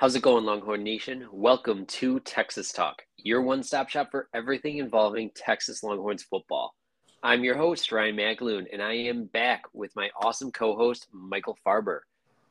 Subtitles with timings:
[0.00, 1.26] How's it going, Longhorn Nation?
[1.30, 6.74] Welcome to Texas Talk, your one stop shop for everything involving Texas Longhorns football.
[7.22, 11.58] I'm your host, Ryan Magloon, and I am back with my awesome co host, Michael
[11.66, 11.98] Farber.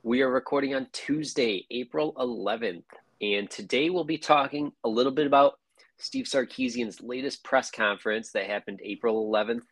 [0.04, 2.84] We are recording on Tuesday, April 11th,
[3.20, 5.54] and today we'll be talking a little bit about
[5.98, 9.64] Steve Sarkisian's latest press conference that happened April 11th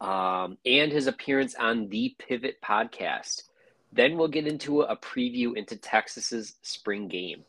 [0.00, 3.42] um, and his appearance on the Pivot podcast.
[3.92, 7.44] Then we'll get into a preview into Texas's spring game.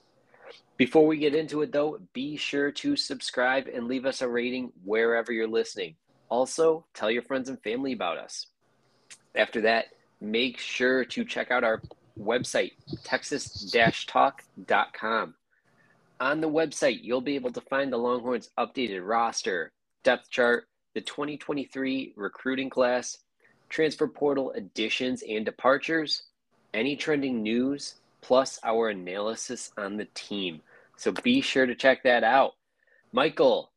[0.77, 4.71] Before we get into it, though, be sure to subscribe and leave us a rating
[4.85, 5.95] wherever you're listening.
[6.29, 8.47] Also, tell your friends and family about us.
[9.35, 9.87] After that,
[10.21, 11.81] make sure to check out our
[12.17, 12.71] website,
[13.03, 13.71] texas
[14.07, 15.33] talk.com.
[16.21, 19.71] On the website, you'll be able to find the Longhorns' updated roster,
[20.03, 23.17] depth chart, the 2023 recruiting class,
[23.69, 26.23] transfer portal additions and departures,
[26.73, 30.61] any trending news, plus our analysis on the team.
[30.97, 32.53] So be sure to check that out.
[33.11, 33.71] Michael,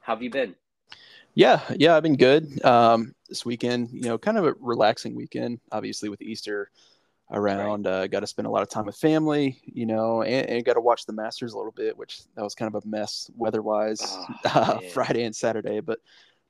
[0.00, 0.54] how have you been?
[1.34, 2.64] Yeah, yeah, I've been good.
[2.64, 6.70] Um, this weekend, you know, kind of a relaxing weekend, obviously with Easter
[7.30, 7.84] around.
[7.84, 7.92] Right.
[7.92, 10.74] Uh, got to spend a lot of time with family, you know, and, and got
[10.74, 14.00] to watch the Masters a little bit, which that was kind of a mess weather-wise
[14.02, 15.80] oh, uh, Friday and Saturday.
[15.80, 15.98] But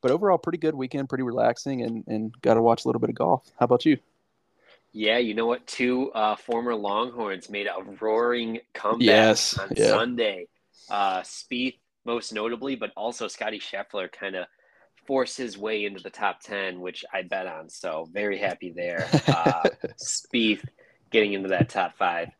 [0.03, 3.11] but overall, pretty good weekend, pretty relaxing, and and got to watch a little bit
[3.11, 3.51] of golf.
[3.59, 3.99] How about you?
[4.97, 5.67] Yeah, you know what?
[5.67, 9.89] Two uh, former Longhorns made a roaring comeback yes, on yeah.
[9.89, 10.49] Sunday.
[10.89, 14.47] Uh, Spieth, most notably, but also Scotty Scheffler kind of
[15.07, 17.69] forced his way into the top 10, which I bet on.
[17.69, 19.07] So very happy there.
[19.29, 19.69] Uh,
[20.03, 20.65] Spieth
[21.11, 22.31] getting into that top five.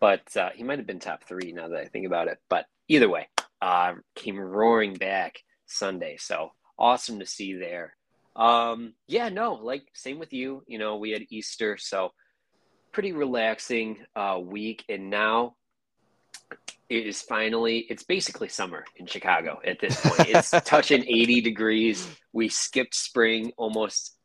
[0.00, 2.38] But uh, he might have been top three now that I think about it.
[2.48, 3.28] But either way,
[3.60, 6.16] uh, came roaring back Sunday.
[6.18, 7.97] So awesome to see there.
[8.38, 10.62] Um, yeah, no, like same with you.
[10.68, 12.12] You know, we had Easter, so
[12.92, 15.56] pretty relaxing uh, week, and now
[16.88, 20.28] it is finally it's basically summer in Chicago at this point.
[20.28, 22.08] It's touching 80 degrees.
[22.32, 24.16] We skipped spring almost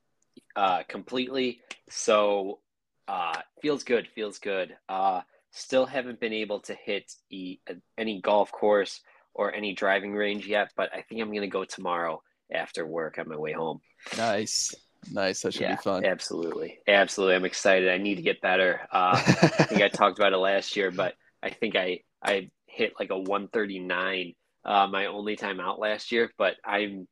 [0.56, 2.60] uh, completely, so
[3.08, 4.08] uh, feels good.
[4.14, 4.76] Feels good.
[4.88, 7.60] Uh, still haven't been able to hit e-
[7.98, 9.02] any golf course
[9.34, 12.22] or any driving range yet, but I think I'm going to go tomorrow
[12.54, 13.82] after work on my way home.
[14.18, 14.74] Nice.
[15.12, 15.42] Nice.
[15.42, 16.06] That should yeah, be fun.
[16.06, 16.80] Absolutely.
[16.88, 17.36] Absolutely.
[17.36, 17.90] I'm excited.
[17.90, 18.82] I need to get better.
[18.92, 22.94] Uh, I think I talked about it last year, but I think I, I hit
[23.00, 24.34] like a 139
[24.66, 27.08] uh, my only time out last year, but I'm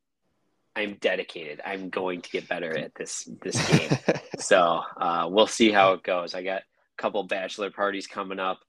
[0.76, 1.60] I'm dedicated.
[1.66, 3.90] I'm going to get better at this this game.
[4.40, 6.34] so uh, we'll see how it goes.
[6.34, 8.60] I got a couple bachelor parties coming up.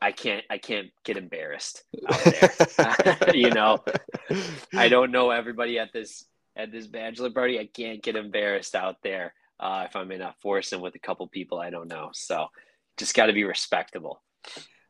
[0.00, 2.24] I can't I can't get embarrassed out
[2.76, 3.30] there.
[3.34, 3.78] you know,
[4.74, 6.24] I don't know everybody at this
[6.56, 7.58] at this bachelor party.
[7.58, 11.26] I can't get embarrassed out there uh, if I'm in a foursome with a couple
[11.26, 12.10] people I don't know.
[12.12, 12.48] So
[12.96, 14.22] just got to be respectable.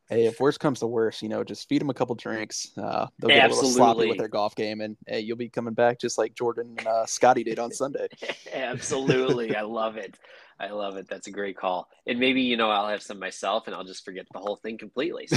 [0.08, 2.70] Hey, if worse comes to worse, you know, just feed them a couple drinks.
[2.78, 3.48] Uh, they'll get Absolutely.
[3.48, 6.32] a little sloppy with their golf game, and hey, you'll be coming back just like
[6.34, 8.06] Jordan and uh, Scotty did on Sunday.
[8.54, 10.16] Absolutely, I love it.
[10.58, 11.06] I love it.
[11.08, 11.88] That's a great call.
[12.06, 14.78] And maybe, you know, I'll have some myself and I'll just forget the whole thing
[14.78, 15.26] completely.
[15.26, 15.36] So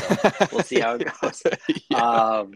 [0.51, 1.43] we'll see how it goes.
[1.89, 1.97] yeah.
[1.97, 2.53] um,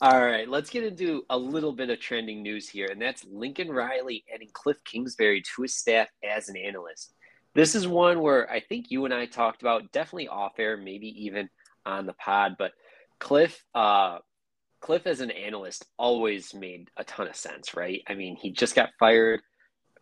[0.00, 2.88] all right, let's get into a little bit of trending news here.
[2.90, 7.14] And that's Lincoln Riley adding Cliff Kingsbury to his staff as an analyst.
[7.54, 11.08] This is one where I think you and I talked about definitely off air, maybe
[11.24, 11.48] even
[11.86, 12.56] on the pod.
[12.58, 12.72] But
[13.18, 14.18] Cliff, uh,
[14.80, 18.02] Cliff as an analyst always made a ton of sense, right?
[18.08, 19.40] I mean, he just got fired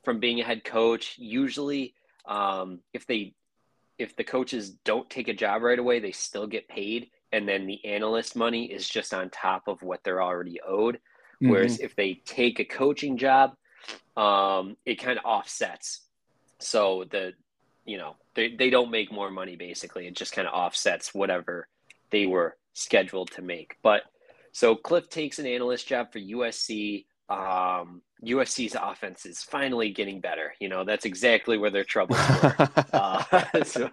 [0.07, 1.17] from being a head coach.
[1.19, 1.93] Usually,
[2.27, 3.35] um, if they
[3.99, 7.67] if the coaches don't take a job right away, they still get paid, and then
[7.67, 10.95] the analyst money is just on top of what they're already owed.
[10.95, 11.51] Mm-hmm.
[11.51, 13.57] Whereas if they take a coaching job,
[14.17, 16.03] um, it kind of offsets.
[16.61, 17.33] So the
[17.85, 20.07] you know they, they don't make more money basically.
[20.07, 21.67] It just kind of offsets whatever
[22.11, 23.77] they were scheduled to make.
[23.83, 24.03] But
[24.53, 27.07] so Cliff takes an analyst job for USC.
[27.29, 30.55] Um, USC's offense is finally getting better.
[30.61, 32.69] You know, that's exactly where their troubles were.
[32.93, 33.91] uh, so,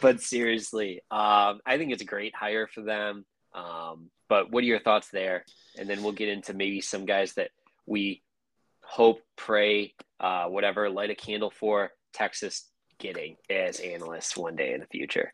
[0.00, 3.24] but seriously, um, I think it's a great hire for them.
[3.54, 5.44] Um, but what are your thoughts there?
[5.78, 7.50] And then we'll get into maybe some guys that
[7.86, 8.22] we
[8.82, 12.68] hope, pray, uh, whatever, light a candle for Texas
[12.98, 15.32] getting as analysts one day in the future.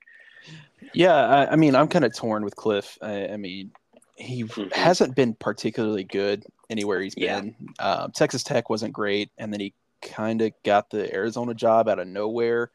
[0.95, 2.97] Yeah, I, I mean, I'm kind of torn with Cliff.
[3.03, 3.73] I, I mean,
[4.17, 4.69] he mm-hmm.
[4.73, 7.55] hasn't been particularly good anywhere he's been.
[7.79, 7.85] Yeah.
[7.85, 11.99] Um, Texas Tech wasn't great, and then he kind of got the Arizona job out
[11.99, 12.71] of nowhere.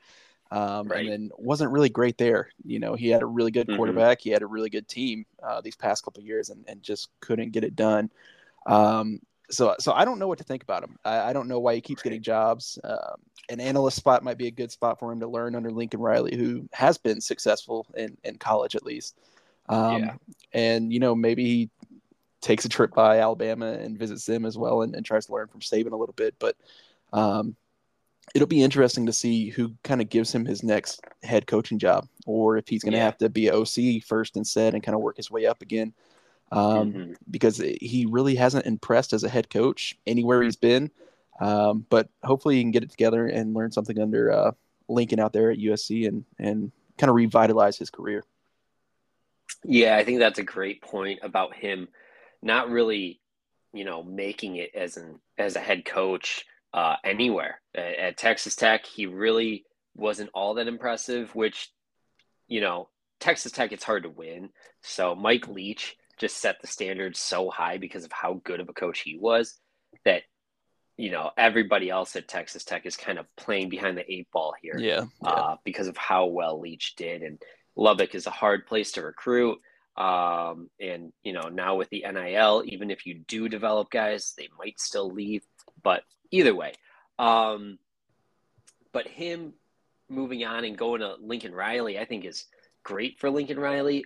[0.51, 0.99] Um, right.
[1.01, 2.49] and then wasn't really great there.
[2.63, 3.77] You know, he had a really good mm-hmm.
[3.77, 4.19] quarterback.
[4.19, 4.29] Mm-hmm.
[4.29, 7.51] He had a really good team uh, these past couple years, and, and just couldn't
[7.51, 8.11] get it done.
[8.67, 10.97] Um, so so I don't know what to think about him.
[11.03, 12.79] I, I don't know why he keeps getting jobs.
[12.83, 13.17] Um,
[13.49, 16.35] an analyst spot might be a good spot for him to learn under Lincoln Riley,
[16.35, 19.17] who has been successful in, in college at least.
[19.69, 20.13] Um, yeah.
[20.53, 21.69] And you know maybe he
[22.45, 25.47] takes a trip by Alabama and visits them as well, and, and tries to learn
[25.47, 26.35] from Saban a little bit.
[26.37, 26.55] But
[27.11, 27.55] um,
[28.35, 32.07] it'll be interesting to see who kind of gives him his next head coaching job,
[32.27, 33.05] or if he's going to yeah.
[33.05, 35.91] have to be OC first instead and kind of work his way up again
[36.51, 37.13] um, mm-hmm.
[37.31, 40.91] because he really hasn't impressed as a head coach anywhere he's been.
[41.41, 44.51] Um, but hopefully he can get it together and learn something under uh,
[44.87, 48.23] Lincoln out there at USC and and kind of revitalize his career.
[49.63, 51.87] Yeah, I think that's a great point about him
[52.45, 53.19] not really,
[53.73, 58.55] you know, making it as an as a head coach uh, anywhere at, at Texas
[58.55, 58.85] Tech.
[58.85, 59.65] He really
[59.95, 61.69] wasn't all that impressive, which,
[62.47, 62.89] you know,
[63.19, 64.49] Texas Tech it's hard to win.
[64.83, 68.73] So Mike Leach just set the standards so high because of how good of a
[68.73, 69.57] coach he was
[70.05, 70.21] that
[70.97, 74.53] you know everybody else at Texas Tech is kind of playing behind the eight ball
[74.61, 74.77] here.
[74.77, 75.29] Yeah, yeah.
[75.29, 77.41] Uh, because of how well Leach did, and
[77.75, 79.57] Lubbock is a hard place to recruit.
[79.97, 84.49] Um, and you know now with the NIL, even if you do develop guys, they
[84.57, 85.43] might still leave.
[85.83, 86.73] But either way,
[87.17, 87.79] um,
[88.91, 89.53] but him
[90.09, 92.45] moving on and going to Lincoln Riley, I think is
[92.83, 94.05] great for Lincoln Riley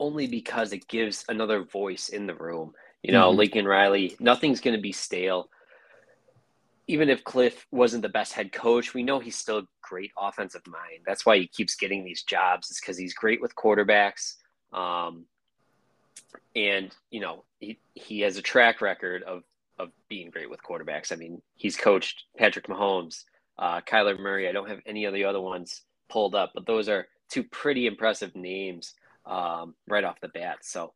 [0.00, 2.72] only because it gives another voice in the room.
[3.02, 3.38] You know, mm-hmm.
[3.38, 5.48] Lincoln Riley, nothing's going to be stale.
[6.86, 10.66] Even if Cliff wasn't the best head coach, we know he's still a great offensive
[10.66, 11.02] mind.
[11.06, 14.34] That's why he keeps getting these jobs, is because he's great with quarterbacks.
[14.72, 15.24] Um,
[16.54, 19.42] and, you know, he, he has a track record of,
[19.78, 21.12] of being great with quarterbacks.
[21.12, 23.24] I mean, he's coached Patrick Mahomes,
[23.58, 24.48] uh, Kyler Murray.
[24.48, 27.86] I don't have any of the other ones pulled up, but those are two pretty
[27.86, 28.94] impressive names
[29.26, 30.58] um, right off the bat.
[30.62, 30.92] So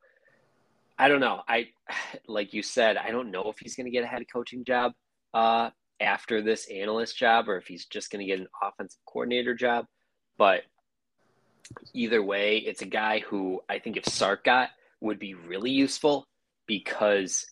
[0.98, 1.42] I don't know.
[1.48, 1.68] I
[2.26, 4.92] like you said, I don't know if he's going to get a head coaching job
[5.34, 5.70] uh,
[6.00, 9.86] after this analyst job or if he's just going to get an offensive coordinator job.
[10.38, 10.62] But
[11.92, 14.70] either way, it's a guy who I think if Sark got
[15.00, 16.26] would be really useful
[16.66, 17.46] because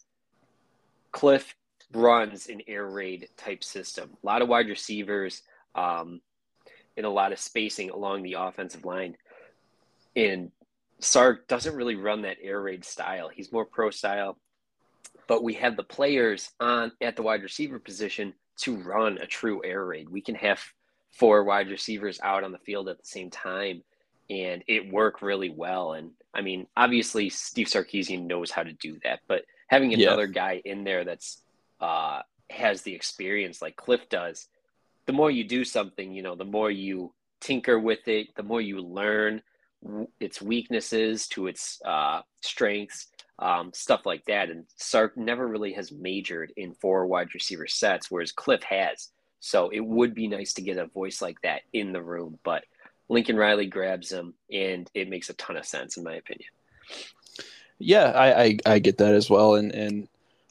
[1.12, 1.54] Cliff
[1.92, 4.10] runs an air raid type system.
[4.22, 5.42] A lot of wide receivers
[5.74, 6.20] um,
[6.96, 9.16] and a lot of spacing along the offensive line.
[10.14, 10.50] And
[11.00, 13.28] Sark doesn't really run that air raid style.
[13.28, 14.38] He's more pro style,
[15.26, 19.62] but we have the players on at the wide receiver position to run a true
[19.64, 20.08] air raid.
[20.08, 20.62] We can have
[21.10, 23.82] four wide receivers out on the field at the same time,
[24.30, 25.92] and it worked really well.
[25.92, 30.32] And I mean, obviously, Steve Sarkisian knows how to do that, but having another yeah.
[30.32, 31.42] guy in there that's
[31.80, 34.46] uh, has the experience like Cliff does,
[35.06, 38.60] the more you do something, you know, the more you tinker with it, the more
[38.60, 39.42] you learn
[40.20, 44.50] its weaknesses to its uh, strengths, um, stuff like that.
[44.50, 49.08] And Sark never really has majored in four wide receiver sets, whereas Cliff has.
[49.40, 52.64] So it would be nice to get a voice like that in the room, but
[53.10, 56.48] Lincoln Riley grabs him, and it makes a ton of sense in my opinion.
[57.78, 60.08] Yeah, I I, I get that as well, and and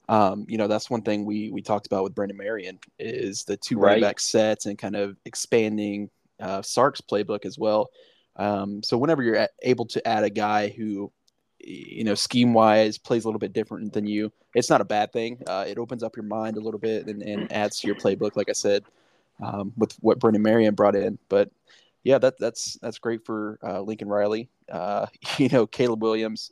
[0.10, 3.56] um, you know that's one thing we we talked about with Brennan Marion is the
[3.56, 3.92] two right.
[3.92, 6.10] running back sets and kind of expanding
[6.40, 7.90] uh, Sark's playbook as well.
[8.36, 11.12] Um, so whenever you're able to add a guy who,
[11.60, 15.12] you know, scheme wise plays a little bit different than you, it's not a bad
[15.12, 15.42] thing.
[15.46, 18.38] Uh, it opens up your mind a little bit and, and adds to your playbook,
[18.38, 18.86] like I said,
[19.44, 21.20] um, with what Brennan Marion brought in.
[21.28, 21.52] But
[22.04, 24.50] yeah, that that's that's great for uh, Lincoln Riley.
[24.72, 25.08] Uh,
[25.38, 26.52] you know, Caleb Williams,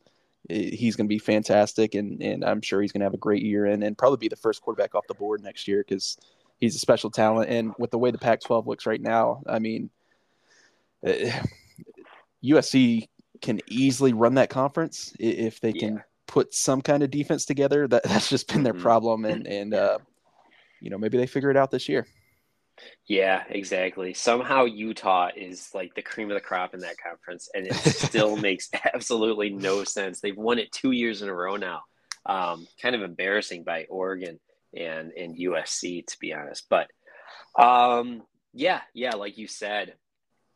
[0.50, 3.44] he's going to be fantastic, and and I'm sure he's going to have a great
[3.44, 6.18] year and and probably be the first quarterback off the board next year because
[6.60, 7.50] he's a special talent.
[7.50, 9.90] And with the way the Pac-12 looks right now, I mean.
[11.08, 11.30] Uh,
[12.44, 13.08] USC
[13.42, 16.02] can easily run that conference if they can yeah.
[16.28, 17.88] put some kind of defense together.
[17.88, 18.82] That that's just been their mm-hmm.
[18.82, 20.00] problem, and and uh,
[20.82, 22.08] you know maybe they figure it out this year.
[23.08, 24.14] Yeah, exactly.
[24.14, 28.36] Somehow Utah is like the cream of the crop in that conference, and it still
[28.38, 30.20] makes absolutely no sense.
[30.20, 31.84] They've won it two years in a row now.
[32.26, 34.40] Um, kind of embarrassing by Oregon
[34.76, 36.90] and and USC to be honest, but
[37.58, 39.96] um, yeah, yeah, like you said,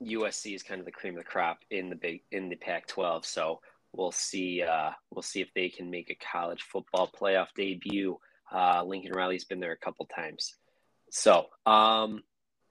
[0.02, 3.26] USC is kind of the cream of the crop in the big in the Pac-12.
[3.26, 3.62] So
[3.94, 4.64] we'll see.
[4.64, 8.18] Uh, we'll see if they can make a college football playoff debut.
[8.54, 10.56] Uh, Lincoln Riley's been there a couple times.
[11.12, 12.24] So, um,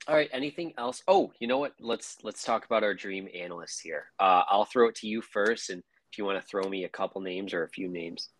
[0.09, 0.30] all right.
[0.32, 1.02] Anything else?
[1.06, 1.75] Oh, you know what?
[1.78, 4.06] Let's let's talk about our dream analyst here.
[4.18, 6.88] Uh, I'll throw it to you first, and if you want to throw me a
[6.88, 8.30] couple names or a few names.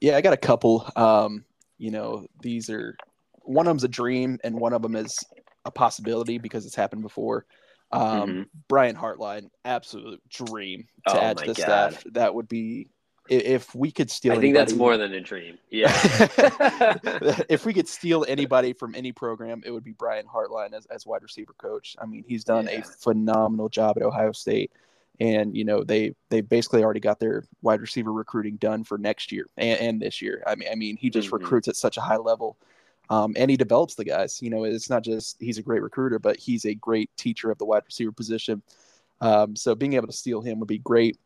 [0.00, 0.88] Yeah, I got a couple.
[0.94, 1.44] Um,
[1.76, 2.96] you know, these are
[3.42, 5.18] one of them's a dream, and one of them is
[5.64, 7.46] a possibility because it's happened before.
[7.90, 8.42] Um, mm-hmm.
[8.68, 11.94] Brian Hartline, absolute dream to oh add to the God.
[11.94, 12.04] staff.
[12.12, 12.90] That would be
[13.28, 15.58] if we could steal, I think anybody, that's more than a dream.
[15.70, 15.90] Yeah.
[17.48, 21.06] if we could steal anybody from any program, it would be Brian Hartline as, as
[21.06, 21.96] wide receiver coach.
[22.00, 22.80] I mean, he's done yeah.
[22.80, 24.72] a phenomenal job at Ohio State,
[25.20, 29.32] and you know they they basically already got their wide receiver recruiting done for next
[29.32, 30.42] year and, and this year.
[30.46, 31.42] I mean, I mean, he just mm-hmm.
[31.42, 32.56] recruits at such a high level.
[33.08, 34.42] Um, and he develops the guys.
[34.42, 37.58] You know, it's not just he's a great recruiter, but he's a great teacher of
[37.58, 38.62] the wide receiver position.
[39.20, 41.18] Um, so being able to steal him would be great.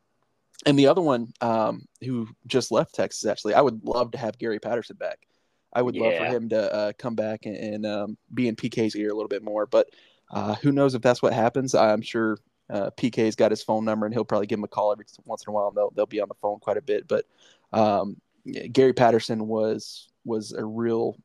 [0.67, 4.39] And the other one um, who just left Texas, actually, I would love to have
[4.39, 5.27] Gary Patterson back.
[5.73, 6.05] I would yeah.
[6.05, 9.15] love for him to uh, come back and, and um, be in PK's ear a
[9.15, 9.67] little bit more.
[9.67, 9.89] But
[10.31, 11.75] uh, who knows if that's what happens?
[11.75, 12.39] I'm sure
[12.69, 15.45] uh, PK's got his phone number, and he'll probably give him a call every once
[15.47, 15.69] in a while.
[15.69, 17.09] And they'll they'll be on the phone quite a bit.
[17.09, 17.25] But
[17.73, 18.17] um,
[18.73, 21.17] Gary Patterson was was a real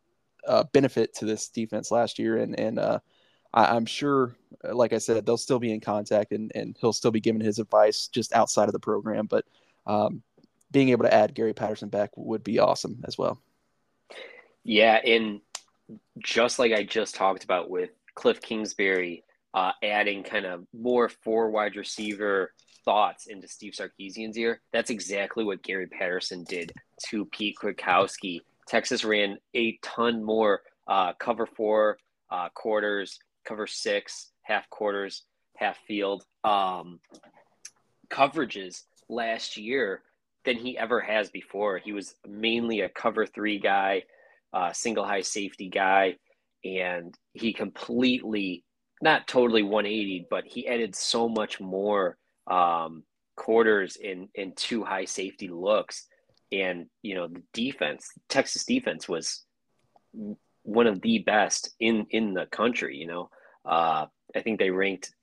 [0.47, 2.99] uh, benefit to this defense last year, and and uh,
[3.55, 6.93] I, am sure, uh, like I said, they'll still be in contact and, and he'll
[6.93, 9.25] still be giving his advice just outside of the program.
[9.27, 9.45] But
[9.87, 10.21] um,
[10.71, 13.39] being able to add Gary Patterson back would be awesome as well.
[14.63, 14.99] Yeah.
[15.05, 15.39] And
[16.19, 21.49] just like I just talked about with Cliff Kingsbury, uh, adding kind of more four
[21.49, 22.51] wide receiver
[22.83, 26.73] thoughts into Steve Sarkisian's ear, that's exactly what Gary Patterson did
[27.07, 28.41] to Pete Kwiatkowski.
[28.67, 31.97] Texas ran a ton more uh, cover four
[32.29, 35.23] uh, quarters, cover six, half quarters,
[35.55, 36.99] half field um,
[38.09, 40.01] coverages last year
[40.43, 41.77] than he ever has before.
[41.77, 44.03] He was mainly a cover three guy,
[44.53, 46.15] uh, single high safety guy,
[46.63, 48.63] and he completely,
[49.01, 53.03] not totally 180, but he added so much more um,
[53.35, 56.07] quarters in in two high safety looks.
[56.51, 59.43] And you know the defense, Texas defense was
[60.65, 62.97] one of the best in in the country.
[62.97, 63.29] You know,
[63.63, 65.13] uh, I think they ranked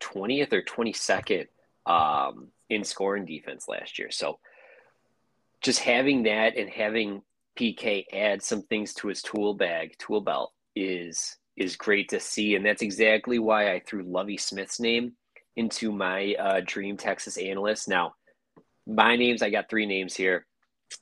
[0.00, 1.46] 20th or 22nd
[1.86, 4.10] um, in scoring defense last year.
[4.10, 4.38] So
[5.62, 7.22] just having that and having
[7.58, 12.54] PK add some things to his tool bag, tool belt is is great to see,
[12.54, 15.12] and that's exactly why I threw Lovie Smith's name
[15.54, 17.88] into my uh, dream Texas analyst.
[17.88, 18.14] Now,
[18.86, 20.46] my names, I got three names here,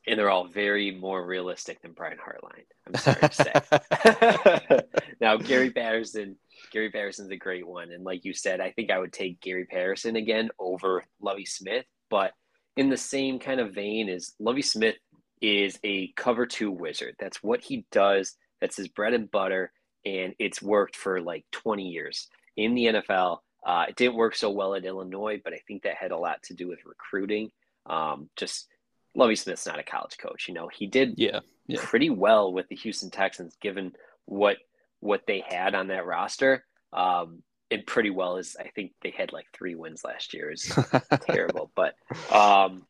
[0.07, 2.65] and they're all very more realistic than Brian Hartline.
[2.87, 4.81] I'm sorry to say.
[5.21, 6.37] now, Gary Patterson
[6.71, 7.91] Gary Patterson's a great one.
[7.91, 11.85] And like you said, I think I would take Gary Patterson again over Lovie Smith.
[12.09, 12.33] But
[12.77, 14.97] in the same kind of vein is Lovie Smith
[15.41, 17.17] is a cover two wizard.
[17.19, 18.37] That's what he does.
[18.61, 19.73] That's his bread and butter.
[20.05, 23.39] And it's worked for like 20 years in the NFL.
[23.67, 26.43] Uh, it didn't work so well at Illinois, but I think that had a lot
[26.45, 27.51] to do with recruiting.
[27.87, 28.69] Um, just
[29.15, 30.47] Lovie Smith's not a college coach.
[30.49, 31.81] You know, he did yeah, yeah.
[31.83, 33.93] pretty well with the Houston Texans, given
[34.27, 34.59] what
[35.01, 36.65] what they had on that roster.
[36.93, 40.51] Um, and pretty well is I think they had like three wins last year.
[40.51, 40.73] Is
[41.29, 41.95] terrible, but
[42.33, 42.87] um,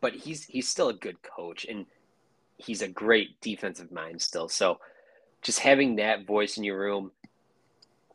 [0.00, 1.86] but he's he's still a good coach and
[2.56, 4.48] he's a great defensive mind still.
[4.48, 4.80] So
[5.42, 7.10] just having that voice in your room,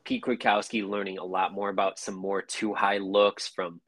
[0.04, 3.82] Pete Kwiatkowski learning a lot more about some more two high looks from,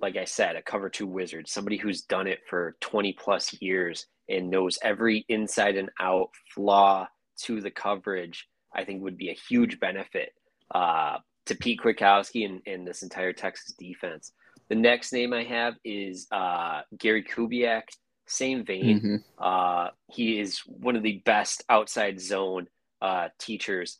[0.00, 4.06] like I said, a cover two wizard, somebody who's done it for 20 plus years
[4.28, 7.06] and knows every inside and out flaw
[7.42, 10.32] to the coverage, I think would be a huge benefit
[10.74, 14.32] uh, to Pete Kwiatkowski and, and, this entire Texas defense.
[14.68, 17.82] The next name I have is uh, Gary Kubiak.
[18.26, 19.00] Same vein.
[19.00, 19.16] Mm-hmm.
[19.38, 22.68] Uh, he is one of the best outside zone
[23.02, 23.98] uh, teachers,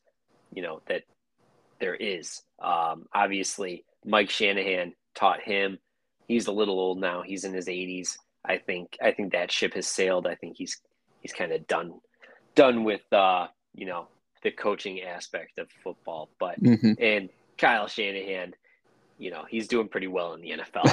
[0.54, 1.02] you know, that
[1.80, 2.42] there is.
[2.62, 5.78] Um, obviously, Mike Shanahan taught him.
[6.30, 7.22] He's a little old now.
[7.22, 8.16] He's in his 80s.
[8.44, 8.96] I think.
[9.02, 10.26] I think that ship has sailed.
[10.28, 10.80] I think he's
[11.20, 12.00] he's kind of done
[12.54, 14.06] done with uh, you know
[14.42, 16.30] the coaching aspect of football.
[16.38, 16.92] But mm-hmm.
[16.98, 18.54] and Kyle Shanahan,
[19.18, 20.88] you know, he's doing pretty well in the NFL,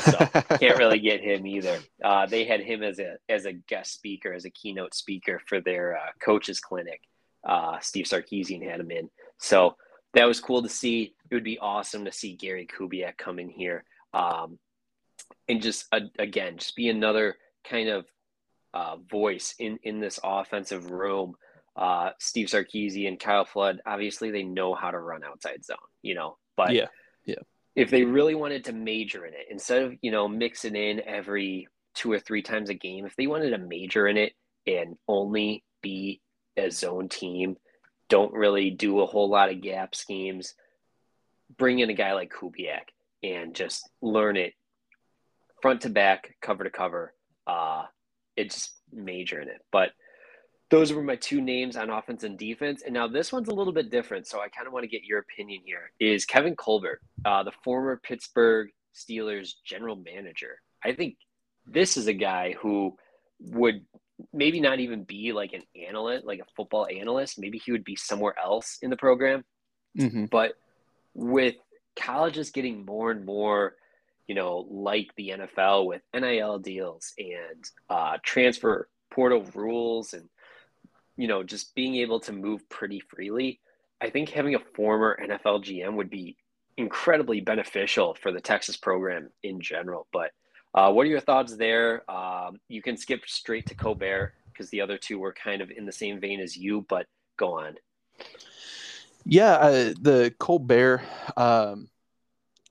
[0.49, 1.79] so can't really get him either.
[2.03, 5.61] Uh, they had him as a as a guest speaker, as a keynote speaker for
[5.61, 7.01] their uh, coaches clinic.
[7.47, 9.77] Uh, Steve Sarkisian had him in, so
[10.13, 11.13] that was cool to see.
[11.29, 14.59] It would be awesome to see Gary Kubiak come in here, um,
[15.49, 17.37] and just uh, again, just be another
[17.69, 18.05] kind of
[18.73, 21.35] uh, voice in in this offensive room
[21.77, 26.15] uh, Steve Sarkisian and Kyle Flood, obviously they know how to run outside zone, you
[26.15, 26.87] know, but yeah,
[27.25, 27.35] yeah.
[27.75, 31.67] If they really wanted to major in it, instead of, you know, mixing in every
[31.93, 34.33] two or three times a game, if they wanted to major in it
[34.65, 36.19] and only be
[36.57, 37.55] a zone team,
[38.09, 40.55] don't really do a whole lot of gap schemes,
[41.55, 42.89] bring in a guy like Kubiak
[43.21, 44.53] and just learn it
[45.61, 47.13] front to back, cover to cover.
[47.45, 47.83] Uh,
[48.35, 49.61] it's major in it.
[49.71, 49.91] But
[50.69, 52.83] those were my two names on offense and defense.
[52.83, 54.27] And now this one's a little bit different.
[54.27, 55.91] So I kind of want to get your opinion here.
[55.99, 60.61] Is Kevin Colbert, uh, the former Pittsburgh Steelers general manager?
[60.83, 61.15] I think
[61.65, 62.95] this is a guy who
[63.39, 63.85] would
[64.33, 67.39] maybe not even be like an analyst, like a football analyst.
[67.39, 69.45] Maybe he would be somewhere else in the program.
[69.97, 70.25] Mm-hmm.
[70.25, 70.53] But
[71.13, 71.55] with
[71.95, 73.75] colleges getting more and more,
[74.27, 80.29] you know, like the NFL with NIL deals and uh, transfer portal rules and,
[81.15, 83.59] you know, just being able to move pretty freely,
[84.01, 86.37] I think having a former NFL GM would be
[86.77, 90.07] incredibly beneficial for the Texas program in general.
[90.13, 90.31] But
[90.73, 92.09] uh, what are your thoughts there?
[92.11, 95.85] Um, you can skip straight to Colbert because the other two were kind of in
[95.85, 97.07] the same vein as you, but
[97.37, 97.75] go on.
[99.25, 101.01] Yeah, uh, the Colbert,
[101.35, 101.89] um,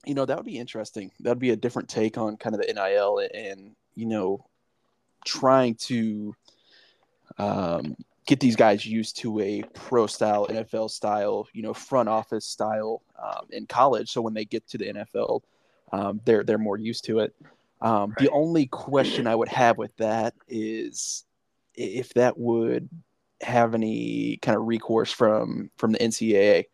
[0.06, 1.10] you know, that would be interesting.
[1.20, 4.46] That would be a different take on kind of the NIL and, you know,
[5.24, 6.34] trying to
[7.38, 7.96] um,
[8.26, 13.02] get these guys used to a pro style, NFL style, you know, front office style
[13.22, 14.10] um, in college.
[14.10, 15.42] So when they get to the NFL,
[15.92, 17.34] um, they're they're more used to it.
[17.80, 18.18] Um, right.
[18.18, 21.24] The only question I would have with that is
[21.74, 22.88] if that would
[23.42, 26.64] have any kind of recourse from from the NCAA,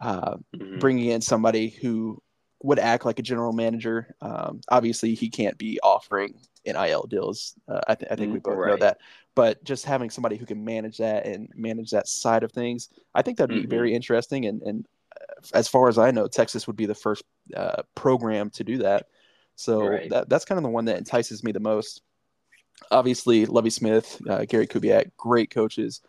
[0.00, 0.78] uh, mm-hmm.
[0.78, 2.22] bringing in somebody who
[2.62, 4.14] would act like a general manager.
[4.20, 6.34] Um, obviously, he can't be offering
[6.66, 7.54] NIL deals.
[7.68, 8.70] Uh, I, th- I, think we both right.
[8.70, 8.98] know that.
[9.34, 13.22] But just having somebody who can manage that and manage that side of things, I
[13.22, 13.70] think that'd be mm-hmm.
[13.70, 14.46] very interesting.
[14.46, 17.22] And, and uh, as far as I know, Texas would be the first
[17.56, 19.06] uh, program to do that.
[19.54, 20.10] So right.
[20.10, 22.02] that, that's kind of the one that entices me the most.
[22.90, 26.00] Obviously, Lovie Smith, uh, Gary Kubiak, great coaches.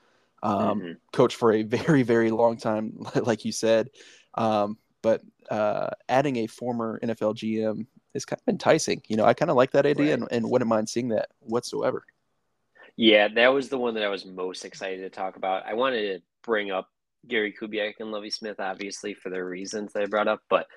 [0.41, 0.91] Um, mm-hmm.
[1.13, 3.89] Coach for a very, very long time, like you said.
[4.34, 9.01] Um, but uh, adding a former NFL GM is kind of enticing.
[9.08, 10.20] You know, I kind of like that idea right.
[10.20, 12.03] and, and wouldn't mind seeing that whatsoever.
[12.96, 15.65] Yeah, that was the one that I was most excited to talk about.
[15.65, 16.89] I wanted to bring up
[17.27, 20.68] Gary Kubiak and Lovie Smith, obviously, for the reasons that I brought up, but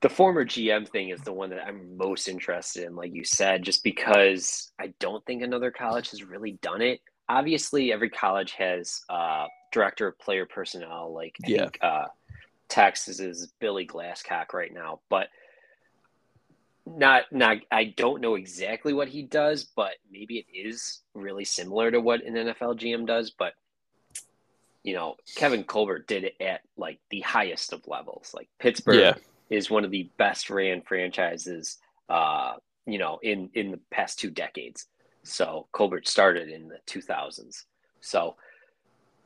[0.00, 3.62] the former GM thing is the one that I'm most interested in, like you said,
[3.62, 7.00] just because I don't think another college has really done it.
[7.28, 11.64] Obviously, every college has uh, director of player personnel, like yeah.
[11.64, 12.06] think uh,
[12.70, 15.28] Texas is Billy Glasscock right now, but
[16.86, 21.90] not not I don't know exactly what he does, but maybe it is really similar
[21.90, 23.30] to what an NFL GM does.
[23.30, 23.52] But
[24.82, 28.32] you know, Kevin Colbert did it at like the highest of levels.
[28.34, 29.14] Like Pittsburgh yeah
[29.50, 31.78] is one of the best ran franchises,
[32.08, 32.54] uh,
[32.86, 34.86] you know, in in the past two decades.
[35.24, 37.64] So Colbert started in the 2000s.
[38.00, 38.36] So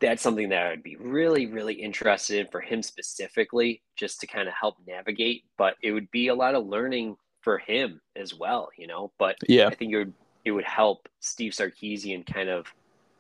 [0.01, 4.49] that's something that I'd be really, really interested in for him specifically, just to kind
[4.49, 5.45] of help navigate.
[5.57, 9.13] But it would be a lot of learning for him as well, you know.
[9.19, 10.13] But yeah, I think it would
[10.45, 12.67] it would help Steve Sarkisian kind of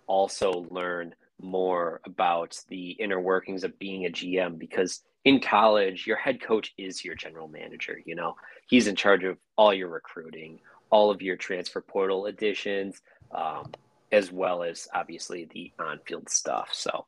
[0.06, 6.16] also learn more about the inner workings of being a GM because in college, your
[6.16, 7.98] head coach is your general manager.
[8.04, 8.34] You know,
[8.66, 10.60] he's in charge of all your recruiting,
[10.90, 13.00] all of your transfer portal additions,
[13.34, 13.72] um,
[14.14, 16.70] as well as obviously the on field stuff.
[16.72, 17.05] So,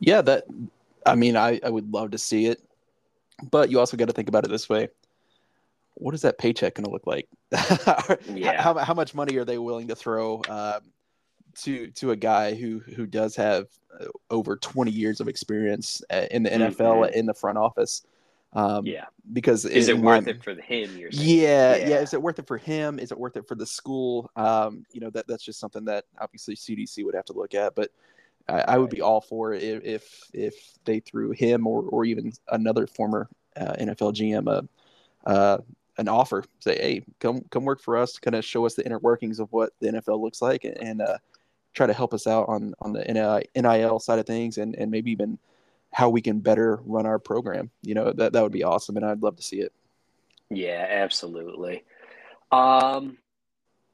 [0.00, 0.44] yeah, that,
[1.04, 2.62] I mean, I, I would love to see it,
[3.50, 4.88] but you also got to think about it this way.
[5.94, 7.28] What is that paycheck going to look like?
[8.32, 8.62] yeah.
[8.62, 10.80] How, how much money are they willing to throw uh,
[11.62, 13.66] to to a guy who who does have
[14.30, 17.18] over 20 years of experience uh, in the NFL mm-hmm.
[17.18, 18.02] in the front office.
[18.52, 20.90] Um, yeah, because is it worth it for him?
[21.12, 22.98] Yeah, yeah, yeah, Is it worth it for him?
[22.98, 24.30] Is it worth it for the school?
[24.34, 27.76] Um, you know that that's just something that obviously CDC would have to look at,
[27.76, 27.90] but
[28.48, 32.04] I, I would be all for it if if, if they threw him or or
[32.04, 35.58] even another former uh, NFL GM a uh,
[35.98, 36.44] an offer.
[36.60, 38.18] Say, hey, come come work for us.
[38.18, 41.18] Kind of show us the inner workings of what the NFL looks like, and uh,
[41.72, 45.12] try to help us out on on the NIL side of things, and and maybe
[45.12, 45.38] even
[45.92, 47.70] how we can better run our program.
[47.82, 49.72] You know, that that would be awesome, and I'd love to see it.
[50.50, 51.84] Yeah, absolutely.
[52.50, 53.18] Um,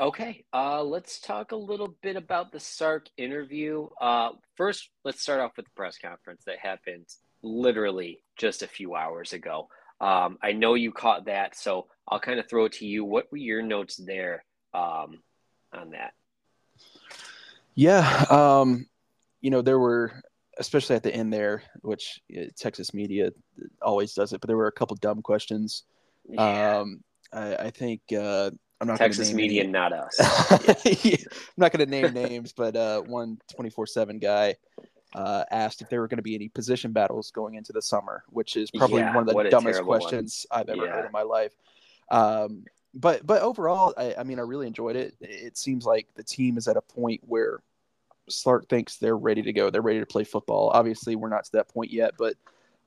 [0.00, 3.88] okay, uh, let's talk a little bit about the Sark interview.
[4.00, 7.06] Uh, first, let's start off with the press conference that happened
[7.42, 9.68] literally just a few hours ago.
[10.00, 13.04] Um, I know you caught that, so I'll kind of throw it to you.
[13.04, 15.22] What were your notes there um,
[15.72, 16.12] on that?
[17.74, 18.86] Yeah, um,
[19.40, 20.22] you know there were,
[20.58, 23.30] especially at the end there, which uh, Texas media
[23.82, 25.84] always does it, but there were a couple dumb questions.
[26.28, 26.78] Yeah.
[26.78, 29.72] Um, I, I think uh, I'm not Texas media, any...
[29.72, 30.16] not us.
[31.04, 31.16] yeah.
[31.30, 34.56] I'm not going to name names, but uh, one 24 seven guy.
[35.14, 38.22] Uh, asked if there were going to be any position battles going into the summer,
[38.28, 40.60] which is probably yeah, one of the dumbest questions one.
[40.60, 40.92] I've ever yeah.
[40.92, 41.52] heard in my life.
[42.10, 45.14] Um, but but overall, I, I, mean, I really enjoyed it.
[45.20, 47.60] It seems like the team is at a point where
[48.28, 49.70] Sark thinks they're ready to go.
[49.70, 50.70] They're ready to play football.
[50.74, 52.34] Obviously, we're not to that point yet, but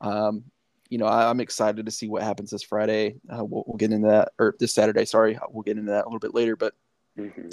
[0.01, 0.43] um,
[0.89, 3.15] you know, I, am excited to see what happens this Friday.
[3.29, 5.05] Uh, we'll, we'll, get into that, or this Saturday.
[5.05, 6.55] Sorry, we'll get into that a little bit later.
[6.55, 6.73] But
[7.17, 7.49] mm-hmm.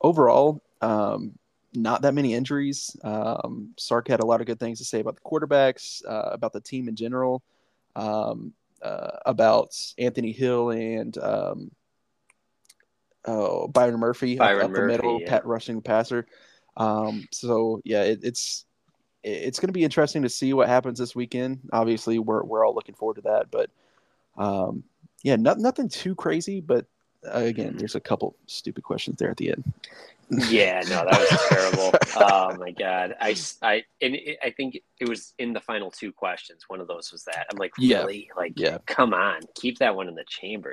[0.00, 1.38] overall, um,
[1.74, 2.96] not that many injuries.
[3.04, 6.52] Um, Sark had a lot of good things to say about the quarterbacks, uh, about
[6.52, 7.42] the team in general,
[7.96, 11.70] um, uh, about Anthony Hill and um,
[13.26, 15.28] oh, Byron Murphy Byron up, up Murphy, the middle, yeah.
[15.28, 16.26] pat rushing passer.
[16.76, 18.64] Um, so yeah, it, it's
[19.22, 21.60] it's going to be interesting to see what happens this weekend.
[21.72, 23.70] Obviously, we're we're all looking forward to that, but
[24.36, 24.84] um,
[25.22, 26.60] yeah, not, nothing too crazy.
[26.60, 26.86] But
[27.26, 29.72] uh, again, there's a couple stupid questions there at the end.
[30.48, 31.92] yeah, no, that was terrible.
[32.16, 36.12] oh my god, I, I, and it, I think it was in the final two
[36.12, 36.64] questions.
[36.68, 37.46] One of those was that.
[37.50, 38.28] I'm like, really?
[38.28, 38.34] Yeah.
[38.36, 38.78] Like, yeah.
[38.86, 40.72] come on, keep that one in the chamber.